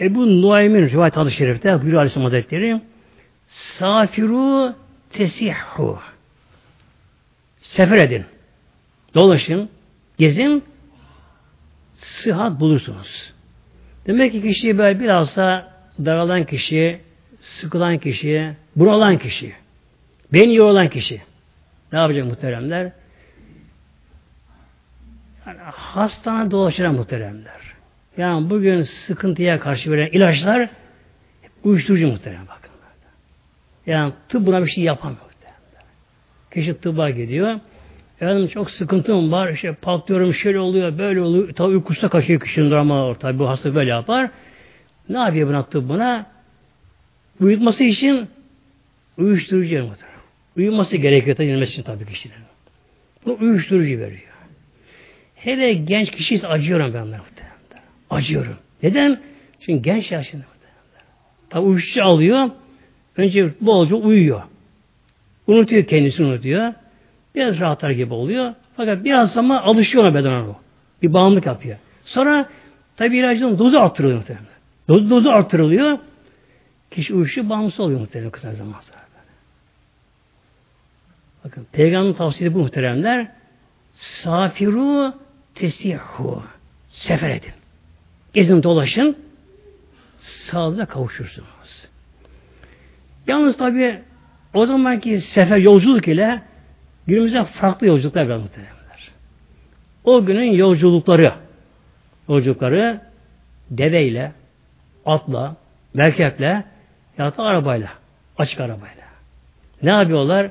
Ebu 0.00 0.42
Nuaym'in 0.42 0.88
rivayet 0.88 1.18
adı 1.18 1.32
şerifte 1.32 1.74
buyuruyor 1.74 1.98
Aleyhisselam 1.98 2.24
Hazretleri 2.24 2.80
Safiru 3.48 4.74
tesihhu 5.10 5.98
Sefer 7.62 7.96
edin. 7.96 8.24
Dolaşın. 9.14 9.70
Gezin. 10.18 10.64
Sıhhat 11.96 12.60
bulursunuz. 12.60 13.32
Demek 14.06 14.32
ki 14.32 14.42
kişi 14.42 14.78
böyle 14.78 15.00
bilhassa 15.00 15.72
daralan 16.04 16.44
kişi, 16.44 17.00
sıkılan 17.40 17.98
kişi, 17.98 18.52
buralan 18.76 19.18
kişi, 19.18 19.52
beni 20.32 20.54
yorulan 20.54 20.88
kişi 20.88 21.22
ne 21.92 21.98
yapacak 21.98 22.26
muhteremler? 22.26 22.92
Yani 25.46 25.58
hastane 25.60 26.50
dolaşıran 26.50 26.94
muhteremler. 26.94 27.67
Yani 28.18 28.50
bugün 28.50 28.82
sıkıntıya 28.82 29.60
karşı 29.60 29.90
veren 29.90 30.08
ilaçlar 30.12 30.70
uyuşturucu 31.64 32.06
muhterem 32.06 32.46
bakın. 32.48 32.70
Yani 33.86 34.12
tıp 34.28 34.46
buna 34.46 34.64
bir 34.64 34.70
şey 34.70 34.84
yapamıyor. 34.84 35.22
Kişi 36.54 36.80
tıbba 36.80 37.10
gidiyor. 37.10 37.60
Yani 38.20 38.48
çok 38.48 38.70
sıkıntım 38.70 39.32
var, 39.32 39.52
işte 39.52 39.72
patlıyorum, 39.72 40.34
şöyle 40.34 40.58
oluyor, 40.58 40.98
böyle 40.98 41.20
oluyor. 41.20 41.52
Tabi 41.52 41.68
uykusu 41.68 42.08
kaçıyor 42.08 42.40
kişinin 42.40 42.70
ama 42.70 43.14
tabi 43.18 43.38
bu 43.38 43.48
hasta 43.48 43.74
böyle 43.74 43.90
yapar. 43.90 44.30
Ne 45.08 45.18
yapıyor 45.18 45.48
buna 45.48 45.64
tıbbına? 45.64 46.26
Uyutması 47.40 47.84
için 47.84 48.28
uyuşturucu 49.18 49.84
muhtemelen. 49.84 50.18
Uyuması 50.56 50.96
gerekiyor 50.96 51.36
tabi 51.36 51.46
yenilmesi 51.46 51.72
için 51.72 51.82
tabi 51.82 52.06
kişinin. 52.06 52.36
Bunu 53.24 53.36
uyuşturucu 53.40 53.98
veriyor. 53.98 54.32
Hele 55.34 55.72
genç 55.72 56.10
kişi 56.10 56.46
acıyorum 56.46 56.94
ben 56.94 57.06
muhtemelen. 57.06 57.37
Acıyorum. 58.10 58.56
Neden? 58.82 59.20
Çünkü 59.60 59.82
genç 59.82 60.12
yaşında. 60.12 60.44
Tabi 61.50 61.66
uyuşturucu 61.66 62.04
alıyor. 62.04 62.50
Önce 63.16 63.50
bolca 63.60 63.96
uyuyor. 63.96 64.42
Unutuyor 65.46 65.84
kendisini 65.84 66.26
unutuyor. 66.26 66.72
Biraz 67.34 67.60
rahatlar 67.60 67.90
gibi 67.90 68.14
oluyor. 68.14 68.54
Fakat 68.76 69.04
biraz 69.04 69.36
ama 69.36 69.60
alışıyor 69.60 70.04
ona 70.04 70.14
beden 70.14 70.30
o. 70.30 70.56
Bir 71.02 71.12
bağımlılık 71.12 71.46
yapıyor. 71.46 71.78
Sonra 72.04 72.48
tabi 72.96 73.18
ilacın 73.18 73.58
dozu 73.58 73.78
arttırılıyor 73.78 74.18
muhtemelen. 74.18 74.46
Dozu, 74.88 75.10
dozu 75.10 75.30
arttırılıyor. 75.30 75.98
Kişi 76.90 77.14
uyuşu 77.14 77.50
bağımlısı 77.50 77.82
oluyor 77.82 78.00
muhtemelen 78.00 78.30
kısa 78.30 78.54
zaman 78.54 78.80
sonra. 78.80 78.98
Bakın 81.44 81.66
Peygamberin 81.72 82.14
tavsiyesi 82.14 82.54
bu 82.54 82.58
muhteremler. 82.58 83.28
Safiru 83.94 85.14
tesihu. 85.54 86.42
Sefer 86.88 87.30
edin. 87.30 87.52
Gezin 88.34 88.62
dolaşın. 88.62 89.16
Sağlığa 90.18 90.86
kavuşursunuz. 90.86 91.48
Yalnız 93.26 93.56
tabi 93.56 93.98
o 94.54 94.66
zamanki 94.66 95.20
sefer 95.20 95.56
yolculuk 95.56 96.08
ile 96.08 96.42
günümüzde 97.06 97.44
farklı 97.44 97.86
yolculuklar 97.86 98.28
var 98.28 98.36
muhtemelenler. 98.36 99.10
O 100.04 100.24
günün 100.24 100.52
yolculukları 100.52 101.32
yolculukları 102.28 103.00
deveyle, 103.70 104.32
atla, 105.06 105.56
merkeple 105.94 106.64
ya 107.18 107.36
da 107.36 107.42
arabayla, 107.42 107.90
açık 108.38 108.60
arabayla. 108.60 109.04
Ne 109.82 109.90
yapıyorlar? 109.90 110.50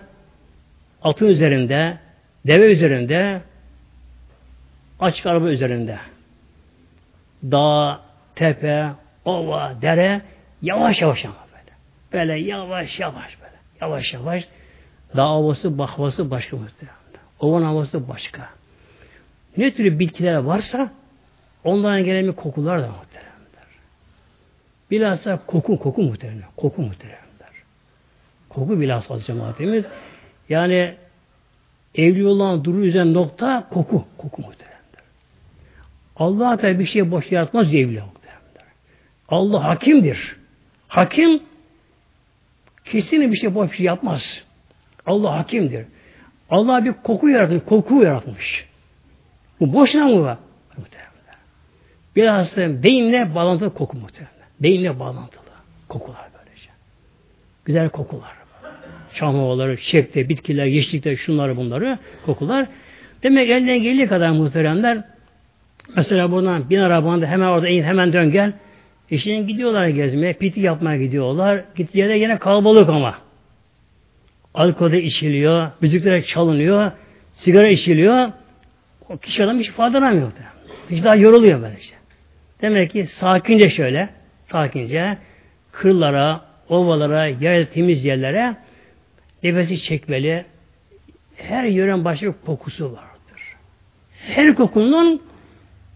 Atın 1.04 1.28
üzerinde, 1.28 1.98
deve 2.48 2.72
üzerinde, 2.72 3.42
açık 5.00 5.26
araba 5.26 5.50
üzerinde. 5.50 5.98
Dağ, 7.44 8.02
tepe, 8.36 8.90
ova, 9.26 9.74
dere 9.82 10.22
yavaş 10.62 11.02
yavaş 11.02 11.26
ama 11.26 11.36
böyle. 11.52 11.76
Böyle 12.14 12.40
yavaş 12.40 13.00
yavaş 13.00 13.42
böyle. 13.42 13.56
Yavaş 13.82 14.14
yavaş. 14.14 14.48
Dağ 15.16 15.26
havası, 15.26 15.78
bak 15.78 15.90
havası 15.90 16.32
başka 16.32 16.58
muhtemelen. 16.58 16.98
Ovan 17.40 17.64
havası 17.64 18.10
başka. 18.10 18.50
Ne 19.58 19.74
tür 19.74 20.00
bitkiler 20.00 20.36
varsa 20.36 20.92
onların 21.64 22.04
gelen 22.04 22.28
bir 22.28 22.32
kokular 22.32 22.82
da 22.82 22.88
muhteremler. 22.88 23.28
Bilhassa 24.92 25.46
koku, 25.46 25.80
koku 25.80 26.02
muhteremler. 26.02 26.46
Koku 26.58 26.82
muhteremler. 26.82 27.18
Koku 28.50 28.80
bilhassa 28.80 29.20
cemaatimiz. 29.20 29.86
Yani 30.50 30.96
evli 31.96 32.26
olan 32.26 32.64
duru 32.64 32.86
üzerine 32.86 33.14
nokta 33.14 33.68
koku. 33.70 34.06
Koku 34.18 34.42
muhteremler. 34.42 34.67
Allah 36.20 36.62
da 36.62 36.80
bir 36.80 36.86
şey 36.86 37.12
boş 37.12 37.32
yaratmaz 37.32 37.74
evli 37.74 38.02
muhteremler. 38.02 38.74
Allah 39.30 39.64
hakimdir. 39.64 40.36
Hakim 40.88 41.44
kesin 42.86 43.32
bir 43.32 43.38
şey 43.38 43.56
boş 43.56 43.72
bir 43.72 43.78
şey 43.78 43.86
yapmaz. 43.86 44.44
Allah 45.06 45.38
hakimdir. 45.38 45.86
Allah 46.50 46.86
bir 46.86 46.94
koku 46.94 47.30
yaratmış, 47.30 47.62
koku 47.66 48.04
yaratmış. 48.04 48.66
Bu 49.60 49.74
boşuna 49.74 50.08
mı 50.08 50.22
var? 50.22 50.38
Biraz 52.16 52.58
beyinle 52.58 53.36
bağlantılı 53.36 53.74
koku 53.74 53.98
muhtemelen. 53.98 54.34
Beyinle 54.60 55.00
bağlantılı 55.00 55.42
kokular 55.88 56.28
böylece. 56.38 56.70
Güzel 57.66 57.90
kokular. 57.90 58.32
Çam 59.16 59.36
havaları, 59.36 59.78
çiçekte, 59.78 60.30
bitkiler, 60.30 60.66
yeşillikler, 60.66 61.16
şunları 61.16 61.58
bunları 61.58 61.98
kokular. 62.26 62.68
Demek 63.24 63.50
elinden 63.50 63.84
geldiği 63.84 64.08
kadar 64.08 64.30
muhteremler 64.30 65.04
mesela 65.96 66.32
buradan 66.32 66.70
bin 66.70 66.80
arabanda 66.80 67.28
hemen 67.28 67.48
orada 67.48 67.68
in 67.68 67.84
hemen 67.84 68.14
dön 68.14 68.32
gel. 68.32 68.54
E 69.12 69.18
şimdi 69.18 69.48
gidiyorlar 69.48 69.88
gezmeye, 69.88 70.34
piti 70.34 70.60
yapmaya 70.60 70.98
gidiyorlar. 70.98 71.64
Gittiği 71.76 72.00
yerde 72.00 72.14
yine 72.14 72.38
kalabalık 72.38 72.90
ama. 72.90 73.18
Alkol 74.54 74.92
de 74.92 75.04
içiliyor, 75.04 75.72
müzikler 75.82 76.24
çalınıyor, 76.24 76.92
sigara 77.34 77.68
içiliyor. 77.68 78.32
O 79.10 79.18
kişi 79.18 79.44
adam 79.44 79.60
hiç 79.60 79.72
faydalanmıyor. 79.72 80.32
Hiç 80.90 81.04
daha 81.04 81.16
yoruluyor 81.16 81.62
böyle 81.62 81.78
işte. 81.80 81.96
Demek 82.62 82.92
ki 82.92 83.06
sakince 83.06 83.70
şöyle, 83.70 84.10
sakince 84.52 85.18
kırlara, 85.72 86.42
ovalara, 86.70 87.26
yer 87.26 87.66
temiz 87.66 88.06
yerlere 88.06 88.56
nefesi 89.44 89.84
çekmeli. 89.84 90.46
Her 91.36 91.66
yören 91.66 92.06
başka 92.06 92.28
bir 92.28 92.34
kokusu 92.46 92.86
vardır. 92.86 93.56
Her 94.28 94.56
kokunun 94.56 95.22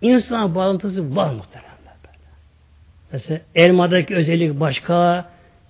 insan 0.02 0.56
bağlantısı 0.56 1.16
var 1.16 1.34
muhtemelen. 1.34 1.72
Mesela 3.12 3.42
elmadaki 3.56 4.16
özellik 4.16 4.60
başka, 4.60 5.26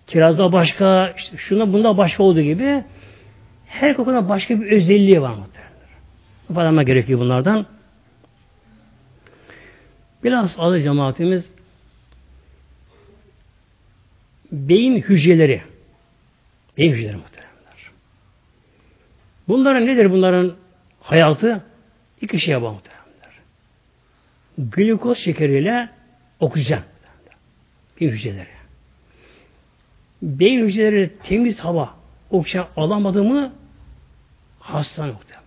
kirazda 0.08 0.52
başka, 0.52 1.14
işte 1.18 1.38
şunda 1.38 1.74
bunda 1.74 1.98
başka 1.98 2.24
olduğu 2.24 2.42
gibi 2.42 2.84
her 3.66 3.96
kokuda 3.96 4.30
başka 4.30 4.62
bir 4.62 4.72
özelliği 4.72 5.22
var 5.22 5.36
muhtemelen. 5.36 5.72
Faydalanma 6.48 6.84
gerekiyor 6.84 7.20
bunlardan. 7.20 7.66
Biraz 10.24 10.56
adı 10.58 10.82
cemaatimiz 10.82 11.46
beyin 14.52 14.96
hücreleri 14.96 15.62
beyin 16.78 16.92
hücreleri 16.94 17.16
muhteremler. 17.16 17.92
Bunların 19.48 19.86
nedir 19.86 20.12
bunların 20.12 20.54
hayatı? 21.02 21.64
İki 22.22 22.40
şeye 22.40 22.62
bağlı 22.62 22.74
muhteremler. 22.74 23.01
Glikoz 24.58 25.18
şekeriyle 25.18 25.90
oksijen. 26.40 26.84
Beyin 28.00 28.12
hücreleri. 28.12 28.48
Beyin 30.22 30.66
hücreleri 30.66 31.12
temiz 31.24 31.60
hava, 31.60 31.96
oksijen 32.30 32.66
alamadı 32.76 33.24
mı 33.24 33.54
hasta 34.60 35.06
muhtemelen. 35.06 35.42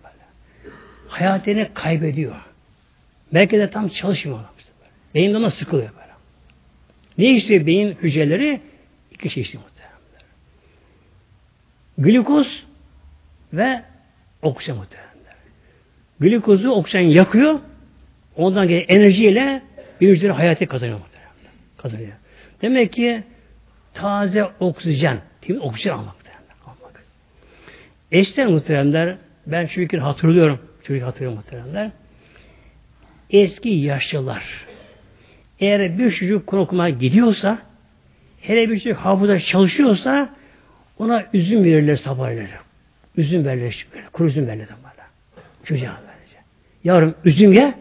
Hayatını 1.07 1.73
kaybediyor. 1.73 2.35
Belki 3.33 3.57
de 3.57 3.69
tam 3.69 3.87
çalışmıyor. 3.89 4.39
Beyin 5.15 5.33
de 5.33 5.37
ona 5.37 5.51
sıkılıyor 5.51 5.89
böyle. 5.89 6.11
Ne 7.17 7.37
istiyor 7.37 7.65
beyin 7.65 7.97
hücreleri? 8.01 8.61
İki 9.11 9.29
şey 9.29 9.43
istiyor 9.43 9.63
muhtemelen. 9.63 9.95
Glikoz 11.97 12.63
ve 13.53 13.81
oksijen 14.41 14.75
muhtemelen. 14.75 15.05
Glikozu 16.19 16.69
oksijen 16.69 17.01
yakıyor. 17.01 17.59
Ondan 18.37 18.67
gelen 18.67 18.85
enerjiyle 18.87 19.61
bir 20.01 20.09
hücre 20.09 20.31
hayatı 20.31 20.67
kazanıyor. 20.67 20.99
Kazanıyor. 21.77 22.11
Demek 22.61 22.93
ki 22.93 23.23
taze 23.93 24.45
oksijen, 24.59 25.17
değil 25.47 25.59
oksijen 25.59 25.93
almak. 25.93 26.15
almak. 26.65 27.03
Eşler 28.11 28.47
muhteremler, 28.47 29.17
ben 29.47 29.65
şu 29.65 29.73
fikri 29.81 29.99
hatırlıyorum. 29.99 30.59
Çocuk 30.83 31.03
hatırlıyorum 31.03 31.37
muhteremler. 31.37 31.91
Eski 33.29 33.69
yaşlılar 33.69 34.65
eğer 35.59 35.97
bir 35.97 36.11
çocuk 36.11 36.47
Kur'an 36.47 36.99
gidiyorsa 36.99 37.59
hele 38.41 38.69
bir 38.69 38.79
çocuk 38.79 38.97
hafıza 38.97 39.39
çalışıyorsa 39.39 40.35
ona 40.99 41.25
üzüm 41.33 41.63
verirler 41.63 41.95
sabahları. 41.95 42.47
Üzüm 43.17 43.45
verirler. 43.45 43.85
Kuru 44.13 44.27
üzüm 44.27 44.47
verirler. 44.47 44.67
Çocuğa 45.63 46.01
böylece. 46.07 46.37
Yavrum 46.83 47.15
üzüm 47.25 47.53
ye 47.53 47.73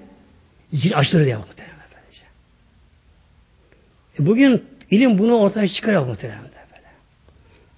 zil 0.74 0.96
açtırır 0.96 1.24
diye 1.24 1.36
muhtemelen. 1.36 1.74
E 4.20 4.26
bugün 4.26 4.64
ilim 4.90 5.18
bunu 5.18 5.38
ortaya 5.38 5.68
çıkarıyor 5.68 6.06
muhtemelen 6.06 6.42
böyle. 6.42 6.54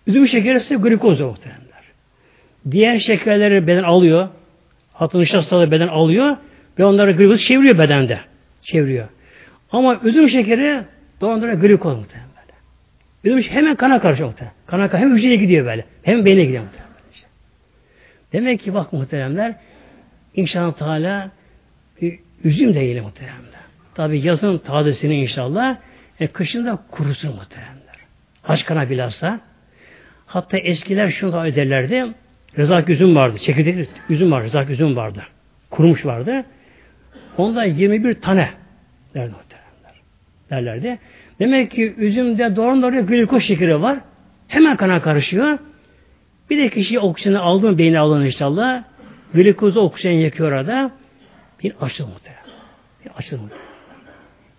Üzüm 0.06 0.28
şekeri 0.28 0.58
ise 0.58 0.74
glikoz 0.74 1.20
muhtemelenler. 1.20 1.66
Diğer 2.70 2.98
şekerleri 2.98 3.66
beden 3.66 3.82
alıyor. 3.82 4.28
Hatın 4.92 5.20
nişastaları 5.20 5.70
beden 5.70 5.88
alıyor 5.88 6.36
ve 6.78 6.84
onları 6.84 7.12
glikoz 7.12 7.42
çeviriyor 7.42 7.78
bedende. 7.78 8.20
Çeviriyor. 8.62 9.08
Ama 9.72 10.00
üzüm 10.04 10.28
şekeri 10.28 10.82
doğandıra 11.20 11.54
glikoz 11.54 11.98
muhtemelen 11.98 12.28
böyle. 12.36 13.38
Üzüm 13.38 13.52
hemen 13.52 13.76
kana 13.76 14.00
karışıyor 14.00 14.28
muhtemelen. 14.28 14.54
Kana 14.66 14.92
hem 14.92 15.16
hücreye 15.16 15.36
gidiyor 15.36 15.66
böyle. 15.66 15.84
Hem 16.02 16.24
beyne 16.24 16.44
gidiyor 16.44 16.62
muhtemelen. 16.62 16.86
Demek 18.32 18.60
ki 18.60 18.74
bak 18.74 18.92
muhteremler 18.92 19.54
inşallah 20.34 20.72
Teala 20.72 21.30
üzüm 22.44 22.74
de 22.74 22.80
yiyelim 22.80 23.04
muhteremler. 23.04 23.60
Tabi 23.94 24.20
yazın 24.20 24.58
tazesini 24.58 25.20
inşallah 25.20 25.76
e, 26.20 26.26
kışın 26.26 26.66
da 26.66 26.78
kurusun 26.90 27.34
muhteremler. 27.34 27.96
Aç 28.44 28.64
kana 28.64 28.90
bilhassa. 28.90 29.40
Hatta 30.26 30.58
eskiler 30.58 31.10
şunu 31.10 31.32
da 31.32 31.46
ederlerdi. 31.46 32.06
Rızak 32.58 32.88
üzüm 32.88 33.16
vardı. 33.16 33.38
Çekirdek 33.38 33.88
üzüm 34.08 34.32
vardı. 34.32 34.46
Rızak 34.46 34.70
üzüm 34.70 34.96
vardı. 34.96 35.22
Kurumuş 35.70 36.06
vardı. 36.06 36.44
Onda 37.36 37.64
21 37.64 38.14
tane 38.14 38.50
derdi 39.14 39.32
muhteremler. 39.32 40.00
Derlerdi. 40.50 40.98
Demek 41.38 41.70
ki 41.70 41.94
üzümde 41.98 42.56
doğru 42.56 42.82
doğru 42.82 43.06
glikoz 43.06 43.42
şekeri 43.42 43.82
var. 43.82 43.98
Hemen 44.48 44.76
kana 44.76 45.02
karışıyor. 45.02 45.58
Bir 46.50 46.58
de 46.58 46.68
kişi 46.68 47.00
oksijeni 47.00 47.38
aldı 47.38 47.70
mı 47.70 47.78
beyni 47.78 47.98
alın 47.98 48.24
inşallah. 48.24 48.82
Glikozu 49.34 49.80
oksijen 49.80 50.12
yakıyor 50.12 50.52
orada. 50.52 50.90
Bir 51.62 51.74
açılır 51.80 52.08
muhtemelen. 52.08 52.44
Bir 53.04 53.10
açılır 53.10 53.40
muhtemelen. 53.40 53.66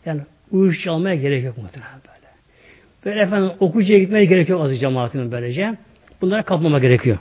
Yani 0.05 0.21
uyuşucu 0.51 0.91
almaya 0.91 1.15
gerek 1.15 1.43
yok 1.43 1.57
muhtemelen 1.57 2.01
böyle. 2.07 2.27
Böyle 3.05 3.21
efendim 3.21 3.51
okuyucuya 3.59 3.99
gitmeye 3.99 4.25
gerek 4.25 4.49
yok 4.49 4.61
azı 4.61 4.77
cemaatinin 4.77 5.31
böylece. 5.31 5.77
Bunlara 6.21 6.43
kapmama 6.43 6.79
gerekiyor. 6.79 7.17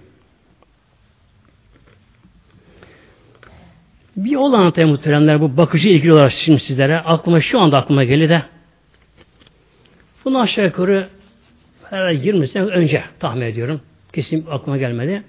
Bir 4.17 4.37
olay 4.37 4.61
anlatayım 4.61 4.91
muhteremler 4.91 5.41
bu 5.41 5.57
bakıcı 5.57 5.89
ilgili 5.89 6.13
olarak 6.13 6.33
şimdi 6.33 6.61
sizlere. 6.61 7.01
Aklıma 7.01 7.41
şu 7.41 7.61
anda 7.61 7.79
aklıma 7.79 8.05
geldi 8.05 8.29
de. 8.29 8.43
Bunu 10.25 10.41
aşağı 10.41 10.65
yukarı 10.65 11.09
herhalde 11.91 12.27
20 12.27 12.49
sene 12.49 12.65
önce 12.65 13.05
tahmin 13.19 13.41
ediyorum. 13.41 13.81
Kesin 14.13 14.47
aklıma 14.51 14.79
gelmedi. 14.79 15.23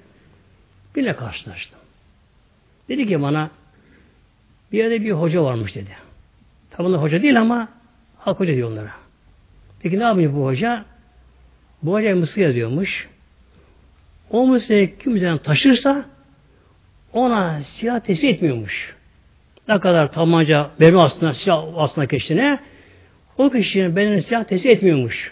Birine 0.96 1.16
karşılaştım. 1.16 1.80
Dedi 2.90 3.08
ki 3.08 3.22
bana 3.22 3.50
bir 4.72 4.78
yerde 4.78 5.02
bir 5.02 5.12
hoca 5.12 5.44
varmış 5.44 5.76
dedi. 5.76 5.90
Tabi 6.72 6.88
hoca 6.88 7.22
değil 7.22 7.42
ama 7.42 7.68
halk 8.18 8.40
hoca 8.40 8.56
diyor 8.56 8.72
onlara. 8.72 8.92
Peki 9.80 10.00
ne 10.00 10.04
yapıyor 10.04 10.34
bu 10.34 10.46
hoca? 10.46 10.86
Bu 11.84 11.94
hoca 11.94 12.16
mısır 12.16 12.42
yazıyormuş. 12.42 13.08
O 14.32 14.48
mısırı 14.48 14.98
kim 14.98 15.38
taşırsa 15.38 16.06
ona 17.14 17.64
silah 17.64 18.00
teslim 18.00 18.30
etmiyormuş. 18.30 18.96
Ne 19.68 19.80
kadar 19.80 20.12
tabanca 20.12 20.70
benim 20.80 21.00
aslında 21.00 21.34
silah 21.34 21.66
aslında 21.76 22.06
geçtiğine 22.06 22.60
o 23.38 23.50
kişinin 23.50 23.96
bedenine 23.96 24.22
silah 24.22 24.44
teslim 24.44 24.72
etmiyormuş. 24.72 25.32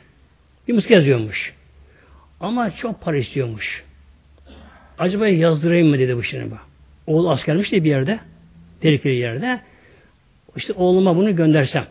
Bir 0.67 0.73
mısır 0.73 0.89
yazıyormuş. 0.89 1.53
Ama 2.39 2.75
çok 2.75 3.01
para 3.01 3.17
istiyormuş. 3.17 3.83
Acaba 4.99 5.27
yazdırayım 5.27 5.87
mı 5.87 5.99
dedi 5.99 6.17
bu 6.17 6.23
şimdi 6.23 6.51
bak. 6.51 6.59
Oğlu 7.07 7.29
askermiş 7.29 7.71
de 7.71 7.83
bir 7.83 7.89
yerde. 7.89 8.19
Tehlikeli 8.81 9.15
yerde. 9.15 9.61
İşte 10.55 10.73
oğluma 10.73 11.15
bunu 11.15 11.35
göndersem. 11.35 11.85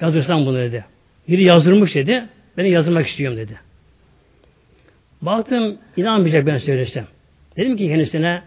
Yazdırsam 0.00 0.46
bunu 0.46 0.58
dedi. 0.58 0.84
Biri 1.28 1.42
yazdırmış 1.42 1.94
dedi. 1.94 2.24
Ben 2.56 2.64
de 2.64 2.68
yazdırmak 2.68 3.06
istiyorum 3.06 3.38
dedi. 3.38 3.58
Baktım 5.22 5.78
inanmayacak 5.96 6.46
ben 6.46 6.58
söylesem. 6.58 7.06
Dedim 7.56 7.76
ki 7.76 7.88
kendisine 7.88 8.42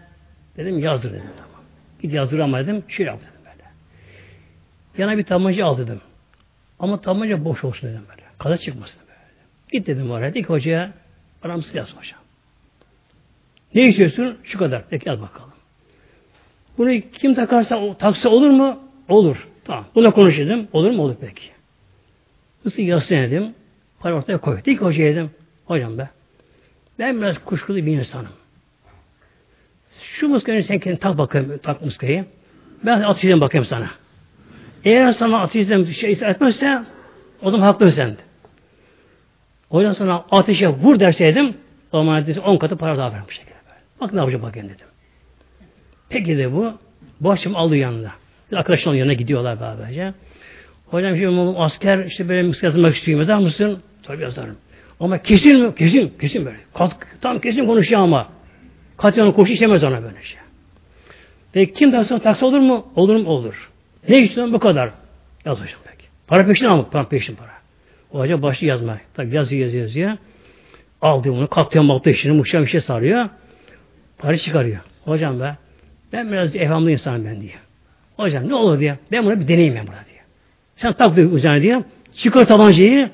dedim 0.56 0.78
yazdır 0.78 1.12
dedim. 1.12 1.30
Tamam. 1.36 1.64
Git 2.02 2.12
yazdır 2.12 2.38
ama 2.38 2.58
dedim. 2.58 2.84
Şöyle 2.88 3.10
yap 3.10 3.20
dedim 3.20 3.40
böyle. 3.44 3.68
Yana 4.98 5.18
bir 5.18 5.22
tabanca 5.22 5.66
al 5.66 5.78
dedim. 5.78 6.00
Ama 6.78 7.00
tabanca 7.00 7.44
boş 7.44 7.64
olsun 7.64 7.90
dedim 7.90 8.02
böyle. 8.10 8.22
Kaza 8.38 8.58
çıkmasın 8.58 9.00
böyle. 9.08 9.20
Git 9.72 9.86
dedim 9.86 10.10
oraya. 10.10 10.34
Dik 10.34 10.48
hocaya 10.48 10.92
bana 11.44 11.56
mısır 11.56 11.74
yaz 11.74 11.94
hocam. 11.96 12.20
Ne 13.74 13.88
istiyorsun? 13.88 14.38
Şu 14.44 14.58
kadar. 14.58 14.84
Peki 14.90 15.08
yaz 15.08 15.20
bakalım. 15.20 15.55
Bunu 16.78 17.00
kim 17.12 17.34
takarsa 17.34 17.76
o, 17.76 17.94
taksa 17.94 18.28
olur 18.28 18.50
mu? 18.50 18.78
Olur. 19.08 19.48
Tamam. 19.64 19.84
Buna 19.94 20.10
konuşalım. 20.10 20.68
Olur 20.72 20.90
mu? 20.90 21.02
Olur 21.02 21.16
peki. 21.20 21.50
Mısır 22.64 22.82
yazsın 22.82 23.14
dedim. 23.14 23.54
Para 24.00 24.14
ortaya 24.14 24.38
koy. 24.38 24.64
Dik 24.64 24.80
hocaya 24.80 25.12
dedim. 25.12 25.30
Hocam 25.64 25.98
be. 25.98 26.08
Ben 26.98 27.20
biraz 27.20 27.38
kuşkulu 27.38 27.76
bir 27.76 27.98
insanım. 27.98 28.32
Şu 30.02 30.28
muskayı 30.28 30.64
sen 30.64 30.78
kendin 30.78 30.98
tak 30.98 31.18
bakayım, 31.18 31.58
tak 31.62 31.82
muskayı. 31.82 32.24
Ben 32.84 33.00
atışlayacağım 33.00 33.40
bakayım 33.40 33.64
sana. 33.64 33.90
Eğer 34.84 35.12
sana 35.12 35.40
atışlayacağım 35.42 35.86
şey 35.86 36.12
etmezse 36.12 36.82
o 37.42 37.50
zaman 37.50 37.66
haklı 37.66 37.92
sen. 37.92 38.16
Yüzden 39.72 39.92
sana 39.92 40.24
ateşe 40.30 40.68
vur 40.68 41.00
derseydim 41.00 41.56
o 41.92 41.98
zaman 41.98 42.24
10 42.44 42.58
katı 42.58 42.76
para 42.76 42.98
daha 42.98 43.12
vermiş. 43.12 43.40
Bak 44.00 44.12
ne 44.12 44.20
yapacağım 44.20 44.42
bakayım 44.42 44.68
dedim. 44.68 44.86
Peki 46.08 46.38
de 46.38 46.52
bu. 46.52 46.72
Başım 47.20 47.56
alıyor 47.56 47.82
yanında. 47.82 48.12
Bir 48.52 48.56
arkadaşların 48.56 48.96
yanına 48.96 49.12
gidiyorlar 49.12 49.60
beraberce. 49.60 50.14
Hocam 50.86 51.16
şimdi 51.16 51.28
oğlum 51.28 51.60
asker 51.60 52.04
işte 52.04 52.28
böyle 52.28 52.42
mısır 52.42 52.66
yazmak 52.66 52.96
istiyor. 52.96 53.18
Yazar 53.18 53.38
mısın? 53.38 53.78
Tabii 54.02 54.22
yazarım. 54.22 54.56
Ama 55.00 55.22
kesin 55.22 55.56
mi? 55.56 55.74
Kesin. 55.74 56.12
Kesin 56.20 56.44
böyle. 56.44 56.56
Kalk, 56.74 57.06
tam 57.20 57.40
kesin 57.40 57.66
konuşuyor 57.66 58.00
ama. 58.00 58.28
Katiyanın 58.96 59.32
koşu 59.32 59.52
işlemez 59.52 59.84
ona 59.84 60.02
böyle 60.02 60.22
şey. 60.22 60.38
Peki 61.52 61.72
kim 61.72 61.90
taksa 61.92 62.18
taksa 62.18 62.46
olur 62.46 62.58
mu? 62.58 62.86
Olur 62.96 63.16
mu? 63.16 63.28
Olur. 63.28 63.70
Ne 64.08 64.18
istiyorsun 64.18 64.54
bu 64.54 64.58
kadar? 64.58 64.90
Yaz 65.44 65.60
hocam 65.60 65.80
peki. 65.84 66.04
Para 66.26 66.46
peşin 66.46 66.64
almak. 66.64 66.92
Para 66.92 67.08
peşin 67.08 67.36
para. 67.36 67.50
O 68.12 68.18
hoca 68.18 68.42
başlı 68.42 68.66
yazmaya. 68.66 69.00
Tabi 69.14 69.34
yazıyor 69.34 69.62
yazıyor 69.62 69.82
yazıyor. 69.82 70.16
Aldı 71.02 71.28
bunu. 71.28 71.48
Katliam 71.48 71.90
altı 71.90 72.10
işini 72.10 72.32
muhtemelen 72.32 72.66
bir 72.66 72.70
şey 72.70 72.80
sarıyor. 72.80 73.28
Para 74.18 74.38
çıkarıyor. 74.38 74.80
Hocam 75.04 75.40
be 75.40 75.56
ben 76.16 76.32
biraz 76.32 76.56
evhamlı 76.56 76.90
insanım 76.90 77.24
ben 77.24 77.40
diye. 77.40 77.54
Hocam 78.16 78.48
ne 78.48 78.54
olur 78.54 78.80
diye. 78.80 78.98
Ben 79.12 79.24
bunu 79.24 79.40
bir 79.40 79.48
deneyeyim 79.48 79.74
ben 79.74 79.86
burada 79.86 80.04
diye. 80.10 80.20
Sen 80.76 80.92
tak 80.92 81.16
diyor 81.16 81.32
üzerine 81.32 81.62
diye. 81.62 81.82
Çıkar 82.14 82.44
tabancayı. 82.44 83.10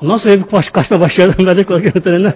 Sonra 0.00 0.18
bir 0.24 0.52
baş, 0.52 0.70
kaçma 0.70 1.00
başladım. 1.00 1.34
Ben 1.46 1.56
de 1.56 1.64
korkuyorum. 1.64 2.32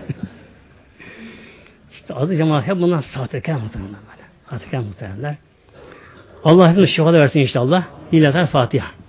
işte 1.93 2.15
adı 2.15 2.37
cemaat 2.37 2.67
hep 2.67 2.77
bunlar 2.77 3.03
sahtekar 3.03 3.55
muhtemelen 3.55 3.93
böyle. 3.93 4.29
Sahtekar 4.51 4.79
muhtemelenler. 4.79 5.37
Allah 6.45 6.71
hepimiz 6.71 6.91
şifa 6.91 7.13
versin 7.13 7.41
inşallah. 7.41 7.85
İlahi 8.13 8.47
Fatiha. 8.47 9.02